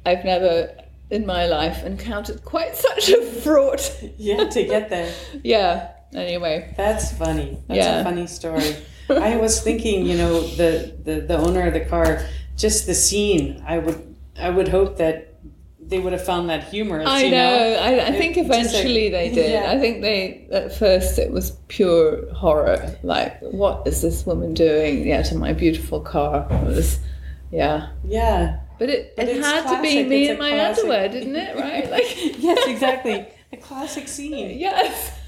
I've 0.06 0.26
never 0.26 0.70
in 1.10 1.26
my 1.26 1.46
life 1.46 1.84
encountered 1.84 2.44
quite 2.44 2.76
such 2.76 3.10
a 3.10 3.22
fraught. 3.22 4.04
Yeah, 4.18 4.50
to 4.50 4.64
get 4.64 4.90
there. 4.90 5.14
Yeah. 5.44 5.92
Anyway. 6.14 6.74
That's 6.78 7.12
funny. 7.12 7.58
That's 7.68 7.78
Yeah. 7.78 8.02
a 8.02 8.04
funny 8.04 8.28
story. 8.28 8.76
I 9.10 9.38
was 9.38 9.62
thinking, 9.62 10.06
you 10.06 10.18
know, 10.18 10.42
the, 10.42 10.94
the, 11.04 11.22
the 11.22 11.38
owner 11.38 11.68
of 11.68 11.74
the 11.74 11.86
car, 11.86 12.26
just 12.58 12.86
the 12.86 12.94
scene, 12.94 13.64
I 13.68 13.78
would 13.80 14.16
I 14.40 14.50
would 14.50 14.68
hope 14.68 14.98
that 14.98 15.33
they 15.88 16.00
would 16.00 16.14
have 16.14 16.26
found 16.26 16.50
that 16.50 16.64
humorous. 16.66 17.08
I 17.08 17.24
you 17.24 17.32
know. 17.32 17.38
know. 17.58 17.80
I, 17.82 18.08
I 18.08 18.12
think 18.12 18.36
just 18.36 18.50
like- 18.50 18.60
eventually 18.60 19.10
they 19.10 19.30
did. 19.30 19.52
Yeah. 19.52 19.72
I 19.72 19.80
think 19.80 20.02
they 20.02 20.48
at 20.52 20.74
first 20.76 21.20
it 21.20 21.32
was 21.32 21.52
pure 21.68 22.32
horror. 22.34 22.96
Like, 23.04 23.40
what 23.42 23.88
is 23.88 24.02
this 24.02 24.26
woman 24.26 24.54
doing? 24.54 25.06
Yeah, 25.08 25.22
to 25.24 25.36
my 25.36 25.54
beautiful 25.54 26.00
car. 26.00 26.48
It 26.50 26.64
was, 26.68 27.00
yeah. 27.52 27.90
Yeah. 28.06 28.60
But 28.80 28.90
it, 28.90 29.16
But 29.16 29.30
it 29.30 29.42
had 29.44 29.76
to 29.76 29.82
be 29.82 30.04
me 30.04 30.24
It's 30.24 30.32
in 30.32 30.40
my 30.40 30.50
classic. 30.50 30.84
underwear, 30.84 31.10
didn't 31.10 31.36
it? 31.36 31.56
Right? 31.56 31.90
Like, 31.92 32.42
yes, 32.42 32.68
exactly. 32.68 33.28
A 33.52 33.58
classic 33.58 34.08
scene. 34.08 34.58
yes. 34.68 35.20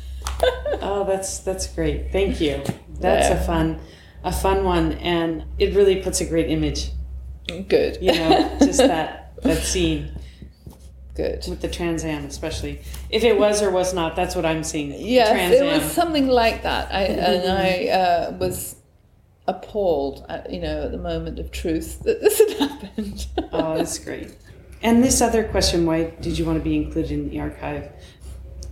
Oh, 0.81 1.05
that's 1.07 1.39
that's 1.39 1.67
great. 1.67 2.11
Thank 2.11 2.41
you. 2.41 2.61
That's 2.99 3.29
Yeah. 3.29 3.41
a 3.41 3.45
fun 3.45 3.79
a 4.23 4.31
fun 4.31 4.63
one 4.65 4.93
and 4.93 5.43
it 5.59 5.75
really 5.75 5.97
puts 6.01 6.19
a 6.21 6.25
great 6.25 6.49
image. 6.49 6.89
Good. 7.47 7.99
You 8.01 8.13
know, 8.13 8.57
just 8.59 8.79
that 8.79 9.33
that 9.43 9.61
scene 9.63 10.09
Good. 11.15 11.45
with 11.47 11.61
the 11.61 11.69
Trans 11.69 12.03
Am 12.03 12.25
especially. 12.25 12.81
If 13.09 13.23
it 13.23 13.39
was 13.39 13.61
or 13.61 13.71
was 13.71 13.93
not, 13.93 14.15
that's 14.15 14.35
what 14.35 14.45
I'm 14.45 14.63
seeing. 14.63 14.91
Yes, 14.99 15.29
Trans 15.31 15.53
it 15.55 15.63
Am. 15.63 15.81
was 15.81 15.91
something 15.91 16.27
like 16.27 16.63
that. 16.63 16.93
I, 16.93 17.03
and 17.03 17.51
I 17.57 17.87
uh, 17.87 18.31
was 18.37 18.75
appalled, 19.47 20.25
at, 20.27 20.51
you 20.51 20.59
know, 20.59 20.83
at 20.83 20.91
the 20.91 20.97
moment 20.97 21.39
of 21.39 21.51
truth 21.51 21.99
that 22.03 22.21
this 22.21 22.37
had 22.39 22.69
happened. 22.69 23.27
Oh, 23.51 23.77
that's 23.77 23.97
great. 23.99 24.35
And 24.81 25.03
this 25.03 25.21
other 25.21 25.43
question, 25.45 25.85
why 25.85 26.11
did 26.21 26.37
you 26.37 26.45
want 26.45 26.57
to 26.59 26.63
be 26.63 26.75
included 26.75 27.11
in 27.11 27.29
the 27.29 27.39
archive? 27.39 27.91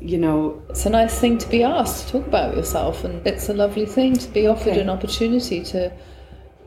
You 0.01 0.17
know, 0.17 0.61
it's 0.69 0.85
a 0.85 0.89
nice 0.89 1.17
thing 1.17 1.37
to 1.37 1.47
be 1.49 1.63
asked 1.63 2.07
to 2.07 2.11
talk 2.13 2.27
about 2.27 2.55
yourself, 2.57 3.05
and 3.05 3.25
it's 3.25 3.47
a 3.47 3.53
lovely 3.53 3.85
thing 3.85 4.15
to 4.17 4.27
be 4.29 4.47
offered 4.47 4.71
Okay. 4.71 4.81
an 4.81 4.89
opportunity 4.89 5.63
to 5.63 5.91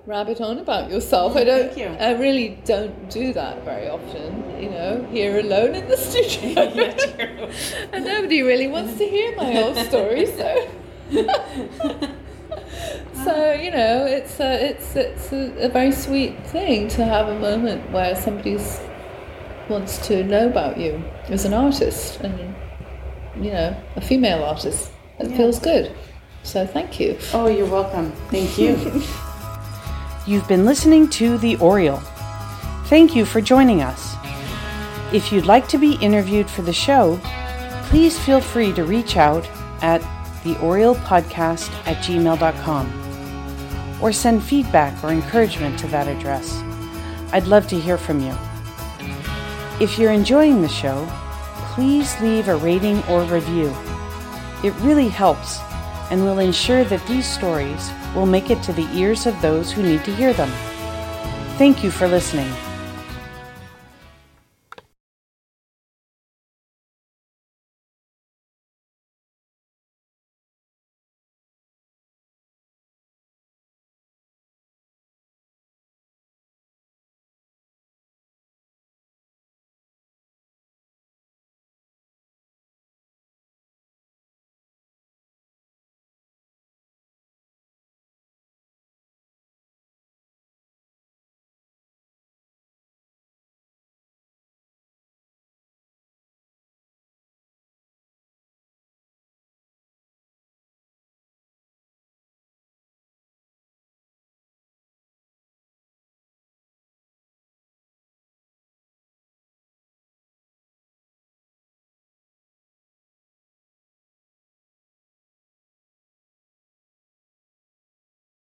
rabbit 0.06 0.40
on 0.40 0.58
about 0.58 0.90
yourself. 0.90 1.36
I 1.36 1.44
don't. 1.44 1.66
Thank 1.72 1.78
you. 1.78 1.86
I 1.98 2.12
really 2.14 2.58
don't 2.64 3.10
do 3.10 3.32
that 3.32 3.64
very 3.64 3.88
often. 3.88 4.60
You 4.62 4.70
know, 4.70 5.06
here 5.10 5.38
alone 5.38 5.74
in 5.74 5.88
the 5.88 5.96
studio, 6.08 6.62
and 7.92 8.04
nobody 8.04 8.42
really 8.42 8.68
wants 8.68 8.96
to 8.98 9.06
hear 9.08 9.34
my 9.36 9.52
whole 9.52 9.74
story. 9.74 10.26
So. 10.26 10.68
So 13.24 13.52
you 13.54 13.70
know, 13.72 14.06
it's 14.06 14.38
a, 14.38 14.68
it's 14.70 14.94
it's 14.94 15.32
a, 15.32 15.66
a 15.66 15.68
very 15.68 15.90
sweet 15.90 16.46
thing 16.46 16.86
to 16.88 17.04
have 17.04 17.26
a 17.28 17.38
moment 17.38 17.90
where 17.90 18.14
somebody 18.14 18.56
wants 19.68 19.98
to 20.06 20.22
know 20.22 20.46
about 20.46 20.78
you 20.78 21.02
as 21.28 21.44
an 21.44 21.52
artist, 21.52 22.20
and 22.20 22.54
you 23.36 23.50
know, 23.52 23.76
a 23.96 24.00
female 24.00 24.44
artist. 24.44 24.92
It 25.18 25.30
Yeah. 25.30 25.36
feels 25.36 25.58
good. 25.58 25.90
So 26.44 26.66
thank 26.66 27.00
you. 27.00 27.18
oh, 27.32 27.48
you're 27.48 27.66
welcome. 27.66 28.12
Thank 28.30 28.58
you. 28.58 28.76
You've 30.28 30.48
been 30.48 30.64
listening 30.64 31.08
to 31.10 31.38
The 31.38 31.56
Oriole. 31.58 32.02
Thank 32.86 33.14
you 33.14 33.24
for 33.24 33.40
joining 33.40 33.80
us. 33.80 34.16
If 35.12 35.30
you'd 35.30 35.46
like 35.46 35.68
to 35.68 35.78
be 35.78 35.92
interviewed 36.00 36.50
for 36.50 36.62
the 36.62 36.72
show, 36.72 37.20
please 37.84 38.18
feel 38.18 38.40
free 38.40 38.72
to 38.72 38.82
reach 38.82 39.16
out 39.16 39.48
at 39.82 40.00
theoriolepodcast 40.42 41.70
at 41.86 41.98
gmail.com 41.98 44.02
or 44.02 44.12
send 44.12 44.42
feedback 44.42 45.04
or 45.04 45.10
encouragement 45.10 45.78
to 45.78 45.86
that 45.88 46.08
address. 46.08 46.60
I'd 47.32 47.46
love 47.46 47.68
to 47.68 47.78
hear 47.78 47.96
from 47.96 48.18
you. 48.18 48.36
If 49.80 49.96
you're 49.96 50.10
enjoying 50.10 50.60
the 50.60 50.68
show, 50.68 51.06
please 51.74 52.20
leave 52.20 52.48
a 52.48 52.56
rating 52.56 53.00
or 53.04 53.22
review. 53.22 53.72
It 54.64 54.74
really 54.80 55.08
helps 55.08 55.60
and 56.10 56.24
will 56.24 56.40
ensure 56.40 56.82
that 56.82 57.06
these 57.06 57.32
stories 57.32 57.92
will 58.16 58.26
make 58.26 58.50
it 58.50 58.62
to 58.64 58.72
the 58.72 58.88
ears 58.92 59.26
of 59.26 59.40
those 59.42 59.70
who 59.70 59.83
need 59.83 60.02
to 60.05 60.14
hear 60.14 60.33
them. 60.33 60.50
Thank 61.59 61.85
you 61.85 61.90
for 61.90 62.09
listening. 62.09 62.50